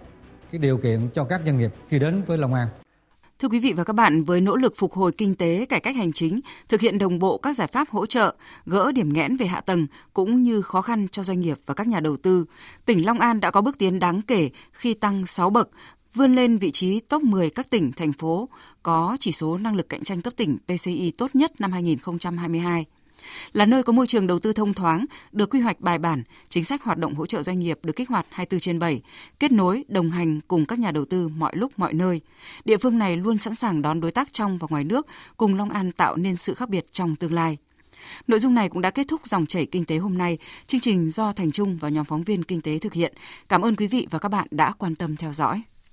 cái 0.50 0.58
điều 0.58 0.78
kiện 0.78 1.08
cho 1.14 1.24
các 1.24 1.40
doanh 1.44 1.58
nghiệp 1.58 1.70
khi 1.88 1.98
đến 1.98 2.22
với 2.22 2.38
Long 2.38 2.54
An. 2.54 2.68
Thưa 3.44 3.48
quý 3.48 3.58
vị 3.58 3.72
và 3.72 3.84
các 3.84 3.92
bạn, 3.92 4.24
với 4.24 4.40
nỗ 4.40 4.56
lực 4.56 4.74
phục 4.76 4.92
hồi 4.92 5.12
kinh 5.12 5.34
tế, 5.34 5.66
cải 5.68 5.80
cách 5.80 5.96
hành 5.96 6.12
chính, 6.12 6.40
thực 6.68 6.80
hiện 6.80 6.98
đồng 6.98 7.18
bộ 7.18 7.38
các 7.38 7.56
giải 7.56 7.68
pháp 7.68 7.90
hỗ 7.90 8.06
trợ, 8.06 8.34
gỡ 8.66 8.92
điểm 8.92 9.12
nghẽn 9.12 9.36
về 9.36 9.46
hạ 9.46 9.60
tầng 9.60 9.86
cũng 10.12 10.42
như 10.42 10.62
khó 10.62 10.82
khăn 10.82 11.08
cho 11.08 11.22
doanh 11.22 11.40
nghiệp 11.40 11.58
và 11.66 11.74
các 11.74 11.88
nhà 11.88 12.00
đầu 12.00 12.16
tư, 12.16 12.44
tỉnh 12.86 13.06
Long 13.06 13.20
An 13.20 13.40
đã 13.40 13.50
có 13.50 13.60
bước 13.60 13.78
tiến 13.78 13.98
đáng 13.98 14.22
kể 14.22 14.50
khi 14.72 14.94
tăng 14.94 15.26
6 15.26 15.50
bậc, 15.50 15.70
vươn 16.14 16.34
lên 16.34 16.58
vị 16.58 16.70
trí 16.70 17.00
top 17.00 17.22
10 17.22 17.50
các 17.50 17.70
tỉnh, 17.70 17.92
thành 17.92 18.12
phố 18.12 18.48
có 18.82 19.16
chỉ 19.20 19.32
số 19.32 19.58
năng 19.58 19.76
lực 19.76 19.88
cạnh 19.88 20.02
tranh 20.02 20.22
cấp 20.22 20.32
tỉnh 20.36 20.58
PCI 20.66 21.10
tốt 21.18 21.30
nhất 21.34 21.60
năm 21.60 21.72
2022 21.72 22.86
là 23.52 23.66
nơi 23.66 23.82
có 23.82 23.92
môi 23.92 24.06
trường 24.06 24.26
đầu 24.26 24.38
tư 24.38 24.52
thông 24.52 24.74
thoáng, 24.74 25.06
được 25.32 25.50
quy 25.50 25.60
hoạch 25.60 25.80
bài 25.80 25.98
bản, 25.98 26.22
chính 26.48 26.64
sách 26.64 26.82
hoạt 26.82 26.98
động 26.98 27.14
hỗ 27.14 27.26
trợ 27.26 27.42
doanh 27.42 27.58
nghiệp 27.58 27.78
được 27.82 27.96
kích 27.96 28.08
hoạt 28.08 28.26
24 28.30 28.60
trên 28.60 28.78
7, 28.78 29.02
kết 29.40 29.52
nối, 29.52 29.84
đồng 29.88 30.10
hành 30.10 30.40
cùng 30.40 30.66
các 30.66 30.78
nhà 30.78 30.90
đầu 30.90 31.04
tư 31.04 31.28
mọi 31.28 31.56
lúc 31.56 31.72
mọi 31.76 31.92
nơi. 31.92 32.20
Địa 32.64 32.76
phương 32.76 32.98
này 32.98 33.16
luôn 33.16 33.38
sẵn 33.38 33.54
sàng 33.54 33.82
đón 33.82 34.00
đối 34.00 34.10
tác 34.10 34.32
trong 34.32 34.58
và 34.58 34.66
ngoài 34.70 34.84
nước, 34.84 35.06
cùng 35.36 35.54
Long 35.54 35.70
An 35.70 35.92
tạo 35.92 36.16
nên 36.16 36.36
sự 36.36 36.54
khác 36.54 36.68
biệt 36.68 36.92
trong 36.92 37.16
tương 37.16 37.32
lai. 37.32 37.58
Nội 38.26 38.40
dung 38.40 38.54
này 38.54 38.68
cũng 38.68 38.80
đã 38.80 38.90
kết 38.90 39.08
thúc 39.08 39.26
dòng 39.26 39.46
chảy 39.46 39.66
kinh 39.66 39.84
tế 39.84 39.96
hôm 39.98 40.18
nay. 40.18 40.38
Chương 40.66 40.80
trình 40.80 41.10
do 41.10 41.32
Thành 41.32 41.50
Trung 41.50 41.78
và 41.80 41.88
nhóm 41.88 42.04
phóng 42.04 42.22
viên 42.22 42.44
kinh 42.44 42.60
tế 42.60 42.78
thực 42.78 42.92
hiện. 42.92 43.14
Cảm 43.48 43.62
ơn 43.62 43.76
quý 43.76 43.86
vị 43.86 44.06
và 44.10 44.18
các 44.18 44.28
bạn 44.28 44.46
đã 44.50 44.72
quan 44.72 44.94
tâm 44.94 45.16
theo 45.16 45.32
dõi. 45.32 45.62